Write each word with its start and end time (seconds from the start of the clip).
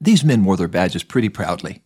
These 0.00 0.24
men 0.24 0.44
wore 0.44 0.56
their 0.56 0.68
badges 0.68 1.02
pretty 1.02 1.28
proudly. 1.28 1.82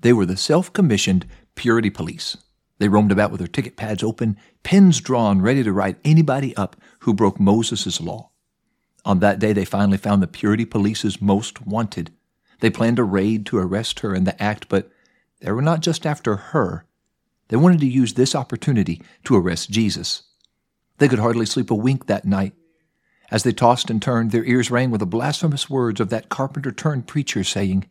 They 0.00 0.12
were 0.12 0.26
the 0.26 0.36
self 0.36 0.72
commissioned 0.72 1.26
purity 1.54 1.90
police. 1.90 2.36
They 2.78 2.88
roamed 2.88 3.12
about 3.12 3.30
with 3.30 3.38
their 3.38 3.48
ticket 3.48 3.76
pads 3.76 4.02
open, 4.02 4.36
pens 4.62 5.00
drawn, 5.00 5.40
ready 5.40 5.62
to 5.62 5.72
write 5.72 5.96
anybody 6.04 6.54
up 6.56 6.76
who 7.00 7.14
broke 7.14 7.40
Moses' 7.40 8.00
law. 8.00 8.30
On 9.04 9.20
that 9.20 9.38
day, 9.38 9.52
they 9.52 9.64
finally 9.64 9.98
found 9.98 10.22
the 10.22 10.26
purity 10.26 10.64
police's 10.64 11.22
most 11.22 11.66
wanted. 11.66 12.12
They 12.60 12.70
planned 12.70 12.98
a 12.98 13.04
raid 13.04 13.46
to 13.46 13.58
arrest 13.58 14.00
her 14.00 14.14
in 14.14 14.24
the 14.24 14.40
act, 14.42 14.68
but 14.68 14.90
they 15.40 15.52
were 15.52 15.62
not 15.62 15.80
just 15.80 16.06
after 16.06 16.36
her. 16.36 16.86
They 17.48 17.56
wanted 17.56 17.80
to 17.80 17.86
use 17.86 18.14
this 18.14 18.34
opportunity 18.34 19.02
to 19.24 19.36
arrest 19.36 19.70
Jesus. 19.70 20.24
They 20.98 21.08
could 21.08 21.18
hardly 21.18 21.46
sleep 21.46 21.70
a 21.70 21.74
wink 21.74 22.06
that 22.06 22.24
night. 22.24 22.54
As 23.34 23.42
they 23.42 23.50
tossed 23.52 23.90
and 23.90 24.00
turned, 24.00 24.30
their 24.30 24.44
ears 24.44 24.70
rang 24.70 24.92
with 24.92 25.00
the 25.00 25.06
blasphemous 25.06 25.68
words 25.68 25.98
of 25.98 26.08
that 26.10 26.28
carpenter 26.28 26.70
turned 26.70 27.08
preacher 27.08 27.42
saying, 27.42 27.90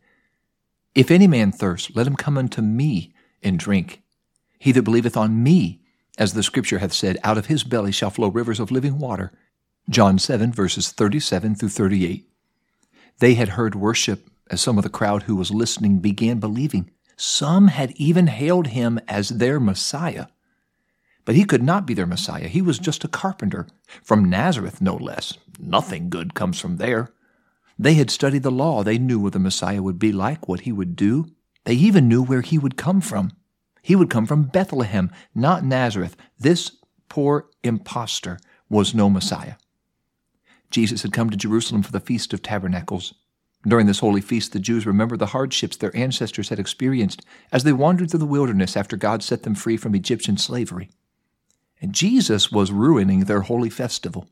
If 0.95 1.11
any 1.11 1.27
man 1.27 1.51
thirst, 1.51 1.93
let 1.97 2.07
him 2.07 2.15
come 2.15 2.37
unto 2.37 2.61
me 2.61 3.13
and 3.43 3.59
drink. 3.59 4.01
He 4.57 4.71
that 4.71 4.83
believeth 4.83 5.17
on 5.17 5.43
me, 5.43 5.81
as 6.17 6.31
the 6.31 6.43
scripture 6.43 6.77
hath 6.77 6.93
said, 6.93 7.17
out 7.25 7.37
of 7.37 7.47
his 7.47 7.65
belly 7.65 7.91
shall 7.91 8.09
flow 8.09 8.29
rivers 8.29 8.61
of 8.61 8.71
living 8.71 8.99
water. 8.99 9.33
John 9.89 10.17
7, 10.17 10.53
verses 10.53 10.93
37 10.93 11.55
through 11.55 11.67
38. 11.67 12.25
They 13.19 13.33
had 13.33 13.49
heard 13.49 13.75
worship 13.75 14.29
as 14.49 14.61
some 14.61 14.77
of 14.77 14.85
the 14.85 14.89
crowd 14.89 15.23
who 15.23 15.35
was 15.35 15.51
listening 15.51 15.99
began 15.99 16.39
believing. 16.39 16.89
Some 17.17 17.67
had 17.67 17.91
even 17.97 18.27
hailed 18.27 18.67
him 18.67 18.97
as 19.09 19.27
their 19.27 19.59
Messiah. 19.59 20.27
But 21.25 21.35
he 21.35 21.45
could 21.45 21.63
not 21.63 21.85
be 21.85 21.93
their 21.93 22.05
Messiah. 22.05 22.47
He 22.47 22.61
was 22.61 22.79
just 22.79 23.03
a 23.03 23.07
carpenter, 23.07 23.67
from 24.03 24.29
Nazareth 24.29 24.81
no 24.81 24.95
less. 24.95 25.37
Nothing 25.59 26.09
good 26.09 26.33
comes 26.33 26.59
from 26.59 26.77
there. 26.77 27.13
They 27.79 27.93
had 27.93 28.11
studied 28.11 28.43
the 28.43 28.51
law. 28.51 28.83
They 28.83 28.97
knew 28.97 29.19
what 29.19 29.33
the 29.33 29.39
Messiah 29.39 29.81
would 29.81 29.99
be 29.99 30.11
like, 30.11 30.47
what 30.47 30.61
he 30.61 30.71
would 30.71 30.95
do. 30.95 31.25
They 31.65 31.73
even 31.75 32.07
knew 32.07 32.23
where 32.23 32.41
he 32.41 32.57
would 32.57 32.77
come 32.77 33.01
from. 33.01 33.31
He 33.81 33.95
would 33.95 34.09
come 34.09 34.25
from 34.25 34.43
Bethlehem, 34.43 35.11
not 35.33 35.63
Nazareth. 35.63 36.15
This 36.39 36.77
poor 37.09 37.47
impostor 37.63 38.37
was 38.69 38.93
no 38.93 39.09
Messiah. 39.09 39.55
Jesus 40.71 41.03
had 41.03 41.13
come 41.13 41.29
to 41.29 41.37
Jerusalem 41.37 41.83
for 41.83 41.91
the 41.91 41.99
Feast 41.99 42.33
of 42.33 42.41
Tabernacles. 42.41 43.13
During 43.65 43.85
this 43.87 43.99
holy 43.99 44.21
feast, 44.21 44.51
the 44.51 44.59
Jews 44.59 44.85
remembered 44.85 45.19
the 45.19 45.27
hardships 45.27 45.77
their 45.77 45.95
ancestors 45.95 46.49
had 46.49 46.59
experienced 46.59 47.21
as 47.51 47.63
they 47.63 47.71
wandered 47.71 48.09
through 48.09 48.19
the 48.19 48.25
wilderness 48.25 48.75
after 48.75 48.97
God 48.97 49.23
set 49.23 49.43
them 49.43 49.55
free 49.55 49.77
from 49.77 49.95
Egyptian 49.95 50.37
slavery. 50.37 50.89
And 51.83 51.93
Jesus 51.93 52.49
was 52.49 52.71
ruining 52.71 53.25
their 53.25 53.41
holy 53.41 53.69
festival. 53.69 54.29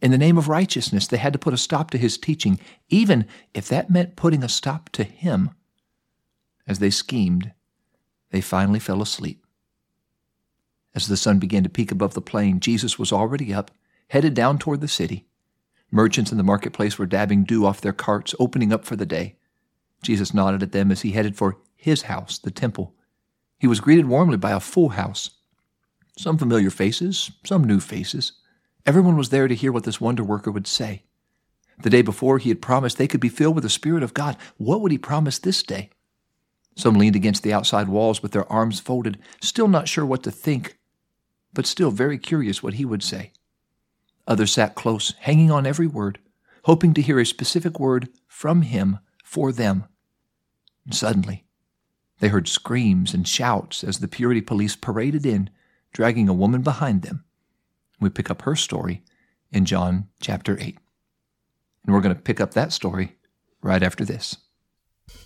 In 0.00 0.12
the 0.12 0.16
name 0.16 0.38
of 0.38 0.48
righteousness, 0.48 1.06
they 1.06 1.18
had 1.18 1.34
to 1.34 1.38
put 1.38 1.52
a 1.52 1.58
stop 1.58 1.90
to 1.90 1.98
his 1.98 2.16
teaching, 2.16 2.58
even 2.88 3.26
if 3.52 3.68
that 3.68 3.90
meant 3.90 4.16
putting 4.16 4.42
a 4.42 4.48
stop 4.48 4.88
to 4.92 5.04
him. 5.04 5.50
As 6.66 6.78
they 6.78 6.88
schemed, 6.88 7.52
they 8.30 8.40
finally 8.40 8.78
fell 8.78 9.02
asleep. 9.02 9.44
As 10.94 11.06
the 11.06 11.18
sun 11.18 11.38
began 11.38 11.64
to 11.64 11.68
peak 11.68 11.92
above 11.92 12.14
the 12.14 12.22
plain, 12.22 12.60
Jesus 12.60 12.98
was 12.98 13.12
already 13.12 13.52
up, 13.52 13.70
headed 14.08 14.32
down 14.32 14.58
toward 14.58 14.80
the 14.80 14.88
city. 14.88 15.26
Merchants 15.90 16.32
in 16.32 16.38
the 16.38 16.42
marketplace 16.42 16.98
were 16.98 17.04
dabbing 17.04 17.44
dew 17.44 17.66
off 17.66 17.82
their 17.82 17.92
carts, 17.92 18.34
opening 18.40 18.72
up 18.72 18.86
for 18.86 18.96
the 18.96 19.04
day. 19.04 19.36
Jesus 20.02 20.32
nodded 20.32 20.62
at 20.62 20.72
them 20.72 20.90
as 20.90 21.02
he 21.02 21.12
headed 21.12 21.36
for 21.36 21.58
his 21.76 22.02
house, 22.02 22.38
the 22.38 22.50
temple. 22.50 22.94
He 23.58 23.66
was 23.66 23.80
greeted 23.80 24.06
warmly 24.06 24.38
by 24.38 24.52
a 24.52 24.60
full 24.60 24.90
house. 24.90 25.32
Some 26.20 26.36
familiar 26.36 26.68
faces, 26.68 27.30
some 27.46 27.64
new 27.64 27.80
faces. 27.80 28.32
Everyone 28.84 29.16
was 29.16 29.30
there 29.30 29.48
to 29.48 29.54
hear 29.54 29.72
what 29.72 29.84
this 29.84 30.02
wonder 30.02 30.22
worker 30.22 30.50
would 30.50 30.66
say. 30.66 31.04
The 31.82 31.88
day 31.88 32.02
before, 32.02 32.36
he 32.36 32.50
had 32.50 32.60
promised 32.60 32.98
they 32.98 33.08
could 33.08 33.22
be 33.22 33.30
filled 33.30 33.54
with 33.54 33.64
the 33.64 33.70
Spirit 33.70 34.02
of 34.02 34.12
God. 34.12 34.36
What 34.58 34.82
would 34.82 34.92
he 34.92 34.98
promise 34.98 35.38
this 35.38 35.62
day? 35.62 35.88
Some 36.76 36.92
leaned 36.96 37.16
against 37.16 37.42
the 37.42 37.54
outside 37.54 37.88
walls 37.88 38.22
with 38.22 38.32
their 38.32 38.44
arms 38.52 38.80
folded, 38.80 39.18
still 39.40 39.66
not 39.66 39.88
sure 39.88 40.04
what 40.04 40.22
to 40.24 40.30
think, 40.30 40.76
but 41.54 41.64
still 41.64 41.90
very 41.90 42.18
curious 42.18 42.62
what 42.62 42.74
he 42.74 42.84
would 42.84 43.02
say. 43.02 43.32
Others 44.26 44.52
sat 44.52 44.74
close, 44.74 45.14
hanging 45.20 45.50
on 45.50 45.64
every 45.64 45.86
word, 45.86 46.18
hoping 46.64 46.92
to 46.92 47.00
hear 47.00 47.18
a 47.18 47.24
specific 47.24 47.80
word 47.80 48.10
from 48.28 48.60
him 48.60 48.98
for 49.24 49.52
them. 49.52 49.86
And 50.84 50.94
suddenly, 50.94 51.44
they 52.18 52.28
heard 52.28 52.46
screams 52.46 53.14
and 53.14 53.26
shouts 53.26 53.82
as 53.82 54.00
the 54.00 54.06
purity 54.06 54.42
police 54.42 54.76
paraded 54.76 55.24
in, 55.24 55.48
dragging 55.92 56.28
a 56.28 56.34
woman 56.34 56.62
behind 56.62 57.02
them. 57.02 57.24
We 58.00 58.10
pick 58.10 58.30
up 58.30 58.42
her 58.42 58.54
story 58.54 59.02
in 59.50 59.64
John 59.64 60.08
chapter 60.20 60.56
8. 60.60 60.78
And 61.84 61.94
we're 61.94 62.00
going 62.00 62.14
to 62.14 62.20
pick 62.20 62.40
up 62.40 62.54
that 62.54 62.72
story 62.72 63.16
right 63.62 63.82
after 63.82 64.04
this. 64.04 64.36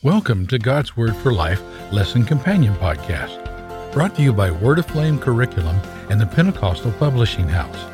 Welcome 0.03 0.47
to 0.47 0.59
God's 0.59 0.97
Word 0.97 1.15
for 1.17 1.33
Life 1.33 1.63
Lesson 1.93 2.25
Companion 2.25 2.75
Podcast, 2.77 3.93
brought 3.93 4.15
to 4.17 4.23
you 4.23 4.33
by 4.33 4.51
Word 4.51 4.79
Aflame 4.79 5.19
Curriculum 5.19 5.77
and 6.09 6.19
the 6.19 6.27
Pentecostal 6.27 6.93
Publishing 6.93 7.49
House. 7.49 7.85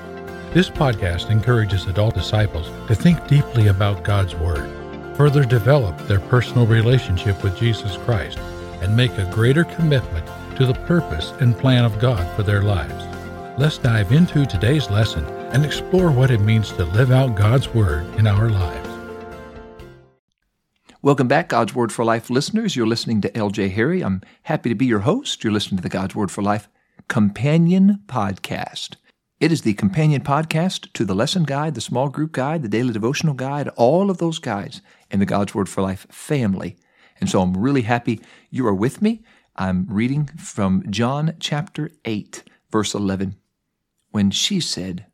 This 0.54 0.70
podcast 0.70 1.30
encourages 1.30 1.86
adult 1.86 2.14
disciples 2.14 2.68
to 2.86 2.94
think 2.94 3.26
deeply 3.26 3.66
about 3.66 4.04
God's 4.04 4.36
Word, 4.36 4.70
further 5.16 5.44
develop 5.44 5.98
their 6.06 6.20
personal 6.20 6.66
relationship 6.66 7.42
with 7.42 7.58
Jesus 7.58 7.96
Christ, 7.96 8.38
and 8.80 8.96
make 8.96 9.16
a 9.18 9.30
greater 9.32 9.64
commitment 9.64 10.26
to 10.56 10.66
the 10.66 10.74
purpose 10.74 11.32
and 11.40 11.56
plan 11.56 11.84
of 11.84 11.98
God 11.98 12.24
for 12.36 12.42
their 12.42 12.62
lives. 12.62 13.06
Let's 13.58 13.78
dive 13.78 14.12
into 14.12 14.46
today's 14.46 14.90
lesson 14.90 15.24
and 15.52 15.64
explore 15.64 16.10
what 16.10 16.30
it 16.30 16.40
means 16.40 16.70
to 16.72 16.84
live 16.84 17.10
out 17.10 17.36
God's 17.36 17.68
Word 17.68 18.06
in 18.18 18.26
our 18.26 18.48
lives. 18.48 18.88
Welcome 21.02 21.28
back, 21.28 21.48
God's 21.48 21.74
Word 21.74 21.92
for 21.92 22.04
Life 22.04 22.30
listeners. 22.30 22.76
You're 22.76 22.86
listening 22.86 23.20
to 23.22 23.30
LJ 23.30 23.72
Harry. 23.72 24.02
I'm 24.02 24.20
happy 24.42 24.68
to 24.68 24.74
be 24.74 24.86
your 24.86 25.00
host. 25.00 25.42
You're 25.42 25.52
listening 25.52 25.78
to 25.78 25.82
the 25.82 25.88
God's 25.88 26.14
Word 26.14 26.30
for 26.30 26.42
Life 26.42 26.68
Companion 27.08 28.00
Podcast. 28.06 28.96
It 29.40 29.50
is 29.50 29.62
the 29.62 29.72
companion 29.72 30.22
podcast 30.22 30.92
to 30.92 31.06
the 31.06 31.14
lesson 31.14 31.44
guide, 31.44 31.74
the 31.74 31.80
small 31.80 32.10
group 32.10 32.32
guide, 32.32 32.62
the 32.62 32.68
daily 32.68 32.92
devotional 32.92 33.32
guide, 33.32 33.68
all 33.76 34.10
of 34.10 34.18
those 34.18 34.38
guides 34.38 34.82
in 35.10 35.18
the 35.18 35.24
God's 35.24 35.54
Word 35.54 35.68
for 35.68 35.80
Life 35.80 36.06
family. 36.10 36.76
And 37.20 37.30
so 37.30 37.40
I'm 37.40 37.56
really 37.56 37.82
happy 37.82 38.20
you 38.50 38.66
are 38.66 38.74
with 38.74 39.00
me. 39.00 39.22
I'm 39.56 39.86
reading 39.88 40.26
from 40.26 40.84
John 40.90 41.34
chapter 41.40 41.90
8, 42.04 42.44
verse 42.70 42.94
11. 42.94 43.36
When 44.10 44.30
she 44.30 44.60
said, 44.60 45.06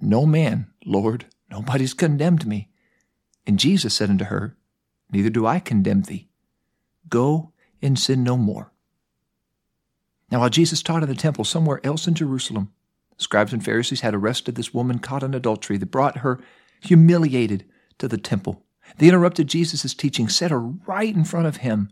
No 0.00 0.26
man, 0.26 0.70
Lord, 0.84 1.26
nobody's 1.50 1.94
condemned 1.94 2.46
me. 2.46 2.68
And 3.46 3.58
Jesus 3.58 3.94
said 3.94 4.10
unto 4.10 4.24
her, 4.26 4.56
Neither 5.12 5.30
do 5.30 5.46
I 5.46 5.60
condemn 5.60 6.02
thee. 6.02 6.28
Go 7.08 7.52
and 7.82 7.98
sin 7.98 8.22
no 8.22 8.36
more. 8.36 8.72
Now, 10.30 10.40
while 10.40 10.50
Jesus 10.50 10.82
taught 10.82 11.02
in 11.02 11.08
the 11.08 11.14
temple 11.14 11.44
somewhere 11.44 11.80
else 11.84 12.06
in 12.06 12.14
Jerusalem, 12.14 12.72
Scribes 13.16 13.52
and 13.52 13.64
Pharisees 13.64 14.00
had 14.00 14.14
arrested 14.14 14.54
this 14.54 14.72
woman 14.72 14.98
caught 14.98 15.22
in 15.22 15.34
adultery. 15.34 15.76
that 15.76 15.90
brought 15.90 16.18
her 16.18 16.40
humiliated 16.80 17.66
to 17.98 18.08
the 18.08 18.16
temple. 18.16 18.64
They 18.96 19.08
interrupted 19.08 19.48
Jesus' 19.48 19.94
teaching, 19.94 20.28
set 20.28 20.50
her 20.50 20.60
right 20.60 21.14
in 21.14 21.24
front 21.24 21.46
of 21.46 21.58
him, 21.58 21.90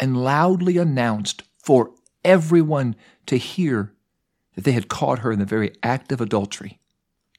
and 0.00 0.16
loudly 0.16 0.78
announced 0.78 1.42
for 1.58 1.92
everyone 2.24 2.96
to 3.26 3.36
hear 3.36 3.92
that 4.54 4.64
they 4.64 4.72
had 4.72 4.88
caught 4.88 5.20
her 5.20 5.30
in 5.30 5.38
the 5.38 5.44
very 5.44 5.72
act 5.82 6.10
of 6.10 6.20
adultery. 6.20 6.80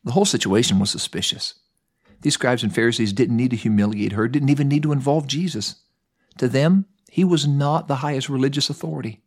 The 0.03 0.11
whole 0.11 0.25
situation 0.25 0.79
was 0.79 0.89
suspicious. 0.89 1.55
These 2.21 2.35
scribes 2.35 2.63
and 2.63 2.73
Pharisees 2.73 3.13
didn't 3.13 3.35
need 3.35 3.49
to 3.49 3.57
humiliate 3.57 4.13
her, 4.13 4.27
didn't 4.27 4.49
even 4.49 4.67
need 4.67 4.83
to 4.83 4.91
involve 4.91 5.27
Jesus. 5.27 5.81
To 6.37 6.47
them, 6.47 6.85
he 7.09 7.23
was 7.23 7.47
not 7.47 7.87
the 7.87 7.97
highest 7.97 8.29
religious 8.29 8.69
authority. 8.69 9.21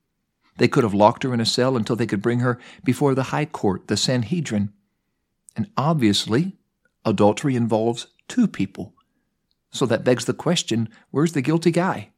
They 0.56 0.69
could 0.69 0.84
have 0.84 0.95
locked 0.95 1.25
her 1.25 1.34
in 1.34 1.41
a 1.41 1.47
cell 1.47 1.77
until 1.77 1.97
they 1.97 2.06
could 2.06 2.22
bring 2.22 2.39
her 2.39 2.59
before 2.84 3.15
the 3.15 3.25
high 3.25 3.45
court, 3.45 3.89
the 3.89 3.97
Sanhedrin. 3.97 4.72
And 5.56 5.71
obviously, 5.77 6.56
adultery 7.05 7.56
involves 7.56 8.06
two 8.28 8.47
people. 8.47 8.95
So 9.72 9.87
that 9.87 10.05
begs 10.05 10.25
the 10.25 10.34
question 10.34 10.89
where's 11.11 11.33
the 11.33 11.43
guilty 11.43 11.72
guy? 11.72 12.11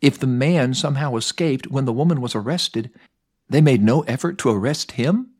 If 0.00 0.18
the 0.18 0.26
man 0.26 0.74
somehow 0.74 1.16
escaped 1.16 1.68
when 1.68 1.84
the 1.84 1.92
woman 1.92 2.20
was 2.20 2.34
arrested, 2.34 2.90
they 3.48 3.60
made 3.60 3.82
no 3.82 4.02
effort 4.02 4.38
to 4.38 4.50
arrest 4.50 4.92
him? 4.92 5.30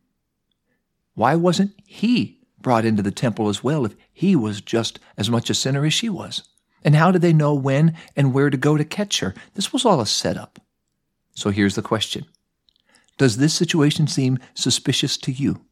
Why 1.13 1.35
wasn't 1.35 1.73
he 1.85 2.39
brought 2.61 2.85
into 2.85 3.01
the 3.01 3.11
temple 3.11 3.49
as 3.49 3.63
well 3.63 3.85
if 3.85 3.95
he 4.11 4.35
was 4.35 4.61
just 4.61 4.99
as 5.17 5.29
much 5.29 5.49
a 5.49 5.53
sinner 5.53 5.85
as 5.85 5.93
she 5.93 6.09
was? 6.09 6.43
And 6.83 6.95
how 6.95 7.11
did 7.11 7.21
they 7.21 7.33
know 7.33 7.53
when 7.53 7.95
and 8.15 8.33
where 8.33 8.49
to 8.49 8.57
go 8.57 8.77
to 8.77 8.85
catch 8.85 9.19
her? 9.19 9.33
This 9.53 9.73
was 9.73 9.85
all 9.85 9.99
a 10.01 10.05
setup. 10.05 10.59
So 11.35 11.49
here's 11.51 11.75
the 11.75 11.81
question 11.81 12.25
Does 13.17 13.37
this 13.37 13.53
situation 13.53 14.07
seem 14.07 14.39
suspicious 14.53 15.17
to 15.17 15.31
you? 15.31 15.65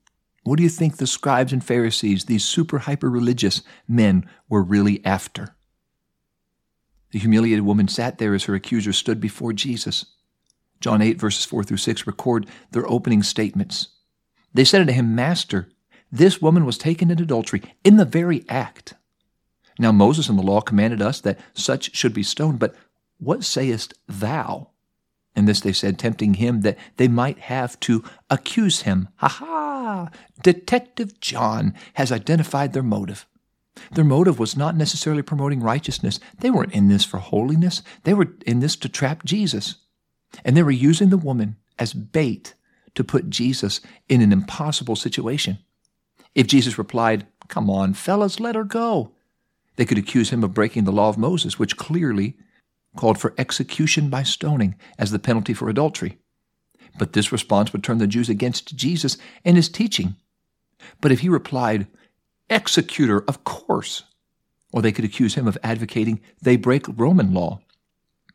What 0.44 0.58
do 0.58 0.64
you 0.64 0.70
think 0.70 0.98
the 0.98 1.08
scribes 1.08 1.52
and 1.52 1.64
Pharisees, 1.64 2.26
these 2.26 2.46
super 2.46 2.80
hyper 2.80 3.10
religious 3.10 3.64
men, 3.88 4.30
were 4.48 4.64
really 4.64 5.04
after? 5.06 5.57
The 7.12 7.20
humiliated 7.20 7.66
woman 7.66 7.88
sat 7.88 8.18
there 8.18 8.34
as 8.34 8.46
her 8.46 8.56
accuser 8.56 8.94
stood 8.94 9.20
before 9.20 9.54
Jesus. 9.54 10.06
John 10.80 11.02
8, 11.02 11.20
verses 11.20 11.46
4 11.46 11.64
through 11.64 11.78
6 11.78 12.06
record 12.06 12.48
their 12.72 12.90
opening 12.90 13.24
statements. 13.24 13.90
They 14.54 14.66
said 14.66 14.82
unto 14.82 14.94
him, 14.94 15.16
Master, 15.16 15.70
this 16.12 16.42
woman 16.42 16.66
was 16.66 16.78
taken 16.78 17.12
in 17.12 17.22
adultery 17.22 17.62
in 17.84 17.98
the 17.98 18.06
very 18.06 18.46
act. 18.50 18.94
Now 19.80 19.92
Moses 19.92 20.30
in 20.30 20.36
the 20.36 20.44
law 20.44 20.62
commanded 20.62 21.02
us 21.02 21.22
that 21.22 21.40
such 21.54 21.96
should 21.96 22.14
be 22.14 22.24
stoned, 22.24 22.60
but 22.60 22.76
what 23.20 23.44
sayest 23.44 23.94
thou? 24.08 24.70
And 25.36 25.48
this 25.48 25.60
they 25.60 25.74
said, 25.74 26.00
tempting 26.00 26.36
him 26.36 26.62
that 26.62 26.78
they 26.98 27.08
might 27.08 27.40
have 27.40 27.80
to 27.82 28.04
accuse 28.30 28.82
him. 28.82 29.10
Ha 29.18 29.28
ha! 29.28 30.10
Detective 30.42 31.20
John 31.20 31.76
has 31.94 32.12
identified 32.12 32.74
their 32.74 32.84
motive. 32.84 33.28
Their 33.92 34.04
motive 34.04 34.40
was 34.40 34.58
not 34.58 34.76
necessarily 34.76 35.22
promoting 35.22 35.62
righteousness. 35.62 36.20
They 36.40 36.50
weren't 36.50 36.74
in 36.74 36.88
this 36.88 37.06
for 37.06 37.18
holiness. 37.18 37.82
They 38.04 38.14
were 38.14 38.34
in 38.46 38.60
this 38.60 38.76
to 38.78 38.90
trap 38.90 39.24
Jesus. 39.24 39.76
And 40.44 40.56
they 40.56 40.64
were 40.64 40.72
using 40.72 41.10
the 41.10 41.18
woman 41.18 41.58
as 41.80 41.94
bait 41.94 42.54
to 42.96 43.04
put 43.04 43.30
Jesus 43.30 43.82
in 44.10 44.22
an 44.22 44.34
impossible 44.34 44.96
situation. 44.96 45.60
If 46.36 46.48
Jesus 46.48 46.78
replied, 46.78 47.28
Come 47.48 47.70
on, 47.70 47.94
fellas, 47.94 48.40
let 48.40 48.56
her 48.56 48.64
go, 48.64 49.14
they 49.76 49.86
could 49.86 49.98
accuse 49.98 50.32
him 50.32 50.44
of 50.44 50.54
breaking 50.54 50.84
the 50.84 50.92
law 50.92 51.10
of 51.10 51.18
Moses, 51.18 51.58
which 51.58 51.78
clearly 51.78 52.36
called 52.96 53.20
for 53.20 53.34
execution 53.38 54.10
by 54.10 54.24
stoning 54.24 54.76
as 54.98 55.12
the 55.12 55.20
penalty 55.20 55.54
for 55.54 55.70
adultery. 55.70 56.18
But 56.98 57.14
this 57.14 57.32
response 57.32 57.72
would 57.72 57.84
turn 57.84 58.00
the 58.00 58.08
Jews 58.08 58.28
against 58.28 58.76
Jesus 58.76 59.18
and 59.46 59.56
his 59.56 59.70
teaching. 59.70 60.16
But 61.00 61.12
if 61.12 61.20
he 61.20 61.30
replied, 61.30 61.88
Executor, 62.50 63.24
of 63.28 63.44
course, 63.44 64.04
or 64.72 64.82
they 64.82 64.92
could 64.92 65.06
accuse 65.06 65.36
him 65.36 65.48
of 65.48 65.58
advocating 65.64 66.22
they 66.42 66.56
break 66.56 66.86
Roman 66.88 67.34
law, 67.34 67.62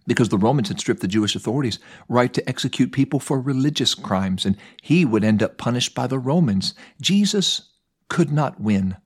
because 0.06 0.28
the 0.28 0.38
Romans 0.38 0.68
had 0.68 0.80
stripped 0.80 1.00
the 1.00 1.08
Jewish 1.08 1.36
authorities 1.36 1.78
right 2.08 2.32
to 2.34 2.46
execute 2.48 2.92
people 2.92 3.20
for 3.20 3.40
religious 3.40 3.94
crimes, 3.94 4.44
and 4.44 4.56
he 4.82 5.04
would 5.04 5.24
end 5.24 5.42
up 5.42 5.58
punished 5.58 5.94
by 5.94 6.06
the 6.06 6.18
Romans. 6.18 6.74
Jesus 7.00 7.70
could 8.08 8.32
not 8.32 8.60
win. 8.60 8.96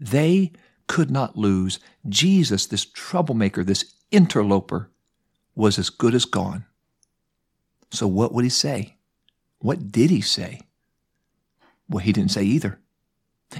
They 0.00 0.52
could 0.86 1.10
not 1.10 1.36
lose. 1.36 1.78
Jesus, 2.08 2.66
this 2.66 2.84
troublemaker, 2.84 3.62
this 3.62 3.94
interloper, 4.10 4.90
was 5.54 5.78
as 5.78 5.90
good 5.90 6.14
as 6.14 6.24
gone. 6.24 6.64
So, 7.90 8.06
what 8.06 8.32
would 8.32 8.44
he 8.44 8.50
say? 8.50 8.96
What 9.58 9.90
did 9.90 10.10
he 10.10 10.20
say? 10.20 10.60
Well, 11.88 12.04
he 12.04 12.12
didn't 12.12 12.32
say 12.32 12.42
either. 12.44 12.80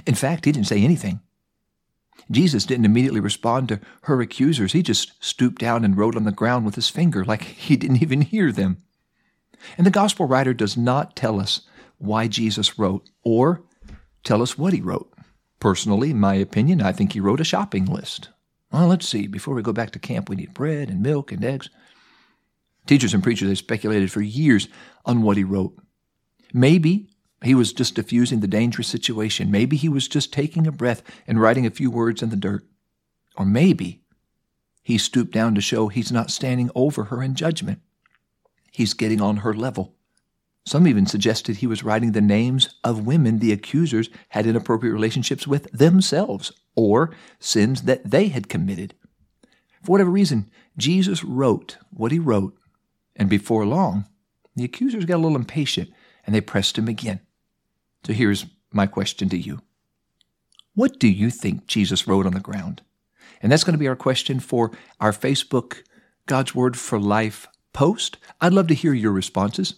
In 0.05 0.15
fact, 0.15 0.45
he 0.45 0.51
didn't 0.51 0.67
say 0.67 0.81
anything. 0.81 1.21
Jesus 2.29 2.65
didn't 2.65 2.85
immediately 2.85 3.19
respond 3.19 3.69
to 3.69 3.79
her 4.03 4.21
accusers. 4.21 4.73
He 4.73 4.81
just 4.81 5.13
stooped 5.23 5.61
down 5.61 5.85
and 5.85 5.97
wrote 5.97 6.15
on 6.15 6.23
the 6.23 6.31
ground 6.31 6.65
with 6.65 6.75
his 6.75 6.89
finger 6.89 7.23
like 7.23 7.43
he 7.43 7.77
didn't 7.77 8.01
even 8.01 8.21
hear 8.21 8.51
them. 8.51 8.77
And 9.77 9.85
the 9.85 9.91
gospel 9.91 10.27
writer 10.27 10.53
does 10.53 10.75
not 10.77 11.15
tell 11.15 11.39
us 11.39 11.61
why 11.97 12.27
Jesus 12.27 12.77
wrote 12.77 13.09
or 13.23 13.63
tell 14.23 14.41
us 14.41 14.57
what 14.57 14.73
he 14.73 14.81
wrote. 14.81 15.11
Personally, 15.59 16.11
in 16.11 16.19
my 16.19 16.35
opinion, 16.35 16.81
I 16.81 16.91
think 16.91 17.13
he 17.13 17.19
wrote 17.19 17.41
a 17.41 17.45
shopping 17.45 17.85
list. 17.85 18.29
Well, 18.71 18.87
let's 18.87 19.07
see. 19.07 19.27
Before 19.27 19.55
we 19.55 19.61
go 19.61 19.73
back 19.73 19.91
to 19.91 19.99
camp, 19.99 20.29
we 20.29 20.35
need 20.35 20.53
bread 20.53 20.89
and 20.89 21.01
milk 21.01 21.31
and 21.31 21.43
eggs. 21.43 21.69
Teachers 22.85 23.13
and 23.13 23.23
preachers 23.23 23.49
have 23.49 23.57
speculated 23.57 24.11
for 24.11 24.21
years 24.21 24.67
on 25.05 25.21
what 25.21 25.37
he 25.37 25.43
wrote. 25.43 25.75
Maybe 26.53 27.09
he 27.43 27.53
was 27.53 27.73
just 27.73 27.95
diffusing 27.95 28.39
the 28.39 28.47
dangerous 28.47 28.87
situation. 28.87 29.51
Maybe 29.51 29.77
he 29.77 29.89
was 29.89 30.07
just 30.07 30.33
taking 30.33 30.65
a 30.65 30.71
breath 30.71 31.03
and 31.27 31.39
writing 31.39 31.65
a 31.65 31.71
few 31.71 31.91
words 31.91 32.23
in 32.23 32.29
the 32.29 32.35
dirt. 32.35 32.65
Or 33.35 33.45
maybe 33.45 34.01
he 34.81 34.97
stooped 34.97 35.33
down 35.33 35.53
to 35.55 35.61
show 35.61 35.87
he's 35.87 36.11
not 36.11 36.31
standing 36.31 36.71
over 36.73 37.05
her 37.05 37.21
in 37.21 37.35
judgment. 37.35 37.81
He's 38.71 38.93
getting 38.93 39.21
on 39.21 39.37
her 39.37 39.53
level. 39.53 39.93
Some 40.65 40.87
even 40.87 41.05
suggested 41.05 41.57
he 41.57 41.67
was 41.67 41.83
writing 41.83 42.11
the 42.11 42.21
names 42.21 42.75
of 42.83 43.05
women 43.05 43.39
the 43.39 43.53
accusers 43.53 44.09
had 44.29 44.45
inappropriate 44.45 44.93
relationships 44.93 45.47
with 45.47 45.71
themselves 45.71 46.51
or 46.75 47.15
sins 47.39 47.83
that 47.83 48.09
they 48.09 48.27
had 48.29 48.49
committed. 48.49 48.93
For 49.81 49.93
whatever 49.93 50.09
reason, 50.09 50.49
Jesus 50.77 51.23
wrote 51.23 51.77
what 51.89 52.11
he 52.11 52.19
wrote, 52.19 52.57
and 53.15 53.29
before 53.29 53.65
long, 53.65 54.05
the 54.55 54.65
accusers 54.65 55.05
got 55.05 55.15
a 55.15 55.23
little 55.23 55.37
impatient 55.37 55.89
and 56.25 56.35
they 56.35 56.41
pressed 56.41 56.77
him 56.77 56.87
again. 56.87 57.21
So 58.07 58.13
here's 58.13 58.45
my 58.71 58.87
question 58.87 59.27
to 59.29 59.37
you 59.37 59.59
What 60.75 60.97
do 60.97 61.09
you 61.09 61.29
think 61.29 61.67
Jesus 61.67 62.07
wrote 62.07 62.25
on 62.25 62.31
the 62.31 62.39
ground? 62.39 62.81
And 63.41 63.51
that's 63.51 63.65
going 63.65 63.73
to 63.73 63.79
be 63.79 63.89
our 63.89 63.97
question 63.97 64.39
for 64.39 64.71
our 65.01 65.11
Facebook 65.11 65.79
God's 66.25 66.55
Word 66.55 66.77
for 66.77 67.01
Life 67.01 67.47
post. 67.73 68.17
I'd 68.39 68.53
love 68.53 68.67
to 68.67 68.73
hear 68.73 68.93
your 68.93 69.11
responses. 69.11 69.75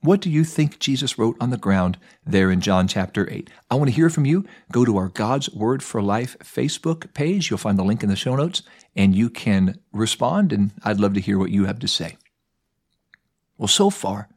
What 0.00 0.20
do 0.20 0.30
you 0.30 0.44
think 0.44 0.78
Jesus 0.78 1.18
wrote 1.18 1.36
on 1.40 1.50
the 1.50 1.56
ground 1.56 1.98
there 2.24 2.52
in 2.52 2.60
John 2.60 2.86
chapter 2.86 3.28
8? 3.28 3.50
I 3.68 3.74
want 3.74 3.88
to 3.88 3.96
hear 3.96 4.10
from 4.10 4.26
you. 4.26 4.46
Go 4.70 4.84
to 4.84 4.96
our 4.96 5.08
God's 5.08 5.50
Word 5.50 5.82
for 5.82 6.00
Life 6.00 6.36
Facebook 6.38 7.12
page. 7.14 7.50
You'll 7.50 7.58
find 7.58 7.76
the 7.76 7.84
link 7.84 8.04
in 8.04 8.08
the 8.08 8.14
show 8.14 8.36
notes 8.36 8.62
and 8.94 9.16
you 9.16 9.28
can 9.28 9.80
respond, 9.92 10.52
and 10.52 10.70
I'd 10.84 11.00
love 11.00 11.14
to 11.14 11.20
hear 11.20 11.36
what 11.36 11.50
you 11.50 11.64
have 11.64 11.80
to 11.80 11.88
say. 11.88 12.16
Well, 13.58 13.66
so 13.66 13.90
far, 13.90 14.28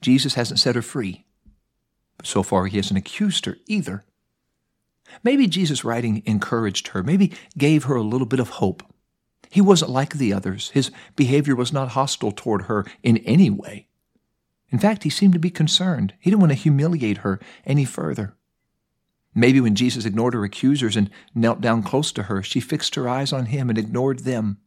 Jesus 0.00 0.34
hasn't 0.34 0.60
set 0.60 0.76
her 0.76 0.82
free. 0.82 1.24
So 2.22 2.42
far, 2.42 2.66
he 2.66 2.76
hasn't 2.76 2.98
accused 2.98 3.46
her 3.46 3.58
either. 3.66 4.04
Maybe 5.22 5.46
Jesus' 5.46 5.84
writing 5.84 6.22
encouraged 6.24 6.88
her, 6.88 7.02
maybe 7.02 7.32
gave 7.56 7.84
her 7.84 7.96
a 7.96 8.02
little 8.02 8.26
bit 8.26 8.40
of 8.40 8.50
hope. 8.50 8.82
He 9.50 9.60
wasn't 9.60 9.90
like 9.90 10.14
the 10.14 10.32
others. 10.32 10.70
His 10.70 10.90
behavior 11.14 11.54
was 11.54 11.72
not 11.72 11.90
hostile 11.90 12.32
toward 12.32 12.62
her 12.62 12.86
in 13.02 13.18
any 13.18 13.50
way. 13.50 13.88
In 14.70 14.78
fact, 14.78 15.02
he 15.02 15.10
seemed 15.10 15.34
to 15.34 15.38
be 15.38 15.50
concerned. 15.50 16.14
He 16.18 16.30
didn't 16.30 16.40
want 16.40 16.52
to 16.52 16.58
humiliate 16.58 17.18
her 17.18 17.38
any 17.66 17.84
further. 17.84 18.34
Maybe 19.34 19.60
when 19.60 19.74
Jesus 19.74 20.04
ignored 20.06 20.34
her 20.34 20.44
accusers 20.44 20.96
and 20.96 21.10
knelt 21.34 21.60
down 21.60 21.82
close 21.82 22.12
to 22.12 22.24
her, 22.24 22.42
she 22.42 22.60
fixed 22.60 22.94
her 22.94 23.08
eyes 23.08 23.32
on 23.32 23.46
him 23.46 23.68
and 23.68 23.78
ignored 23.78 24.20
them. 24.20 24.58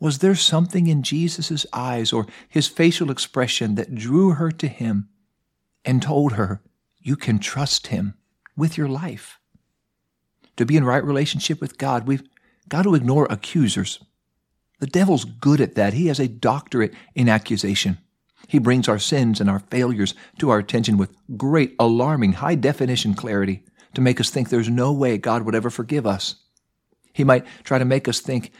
Was 0.00 0.18
there 0.18 0.34
something 0.34 0.86
in 0.86 1.02
Jesus' 1.02 1.66
eyes 1.72 2.12
or 2.12 2.26
his 2.48 2.68
facial 2.68 3.10
expression 3.10 3.74
that 3.74 3.94
drew 3.94 4.30
her 4.32 4.50
to 4.52 4.68
him 4.68 5.08
and 5.84 6.02
told 6.02 6.32
her, 6.32 6.62
You 7.00 7.16
can 7.16 7.38
trust 7.38 7.88
Him 7.88 8.14
with 8.56 8.76
your 8.76 8.88
life. 8.88 9.38
To 10.56 10.66
be 10.66 10.76
in 10.76 10.84
right 10.84 11.04
relationship 11.04 11.60
with 11.60 11.78
God, 11.78 12.06
we've 12.06 12.24
got 12.68 12.82
to 12.82 12.94
ignore 12.94 13.26
accusers. 13.30 14.00
The 14.80 14.86
devil's 14.86 15.24
good 15.24 15.60
at 15.60 15.74
that. 15.74 15.94
He 15.94 16.06
has 16.08 16.20
a 16.20 16.28
doctorate 16.28 16.94
in 17.14 17.28
accusation. 17.28 17.98
He 18.46 18.58
brings 18.58 18.88
our 18.88 18.98
sins 18.98 19.40
and 19.40 19.50
our 19.50 19.58
failures 19.58 20.14
to 20.38 20.50
our 20.50 20.58
attention 20.58 20.96
with 20.96 21.14
great, 21.36 21.74
alarming, 21.78 22.34
high 22.34 22.54
definition 22.54 23.14
clarity 23.14 23.62
to 23.94 24.00
make 24.00 24.20
us 24.20 24.30
think 24.30 24.48
there's 24.48 24.68
no 24.68 24.92
way 24.92 25.18
God 25.18 25.42
would 25.42 25.54
ever 25.54 25.70
forgive 25.70 26.06
us. 26.06 26.36
He 27.12 27.24
might 27.24 27.44
try 27.64 27.78
to 27.78 27.84
make 27.84 28.08
us 28.08 28.20
think, 28.20 28.52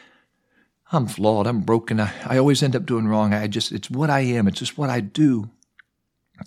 I'm 0.91 1.07
flawed, 1.07 1.47
I'm 1.47 1.61
broken, 1.61 2.01
I, 2.01 2.13
I 2.27 2.39
always 2.39 2.63
end 2.63 2.75
up 2.75 2.87
doing 2.87 3.07
wrong. 3.07 3.33
I 3.33 3.47
just, 3.47 3.73
it's 3.73 3.91
what 3.91 4.11
I 4.11 4.21
am, 4.21 4.49
it's 4.49 4.59
just 4.59 4.77
what 4.77 4.91
I 4.91 5.01
do. 5.01 5.51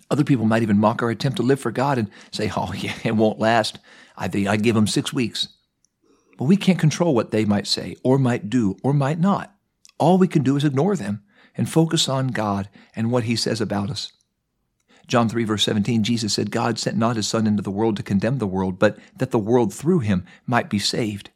Other 0.09 0.23
people 0.23 0.45
might 0.45 0.63
even 0.63 0.77
mock 0.77 1.01
our 1.01 1.09
attempt 1.09 1.37
to 1.37 1.43
live 1.43 1.59
for 1.59 1.71
God 1.71 1.97
and 1.97 2.09
say, 2.31 2.51
oh, 2.55 2.73
yeah, 2.77 2.95
it 3.03 3.15
won't 3.15 3.39
last. 3.39 3.79
I, 4.17 4.25
I 4.47 4.57
give 4.57 4.75
them 4.75 4.87
six 4.87 5.13
weeks. 5.13 5.49
But 6.37 6.45
we 6.45 6.57
can't 6.57 6.79
control 6.79 7.13
what 7.13 7.31
they 7.31 7.45
might 7.45 7.67
say 7.67 7.95
or 8.03 8.17
might 8.17 8.49
do 8.49 8.77
or 8.83 8.93
might 8.93 9.19
not. 9.19 9.53
All 9.97 10.17
we 10.17 10.27
can 10.27 10.43
do 10.43 10.55
is 10.57 10.65
ignore 10.65 10.95
them 10.95 11.23
and 11.55 11.69
focus 11.69 12.09
on 12.09 12.27
God 12.29 12.69
and 12.95 13.11
what 13.11 13.25
He 13.25 13.35
says 13.35 13.61
about 13.61 13.89
us. 13.89 14.11
John 15.07 15.29
3, 15.29 15.43
verse 15.43 15.63
17, 15.63 16.03
Jesus 16.03 16.33
said, 16.33 16.51
God 16.51 16.79
sent 16.79 16.97
not 16.97 17.15
His 17.15 17.27
Son 17.27 17.45
into 17.45 17.61
the 17.61 17.69
world 17.69 17.97
to 17.97 18.03
condemn 18.03 18.37
the 18.37 18.47
world, 18.47 18.79
but 18.79 18.97
that 19.17 19.31
the 19.31 19.37
world 19.37 19.73
through 19.73 19.99
Him 19.99 20.25
might 20.47 20.69
be 20.69 20.79
saved. 20.79 21.29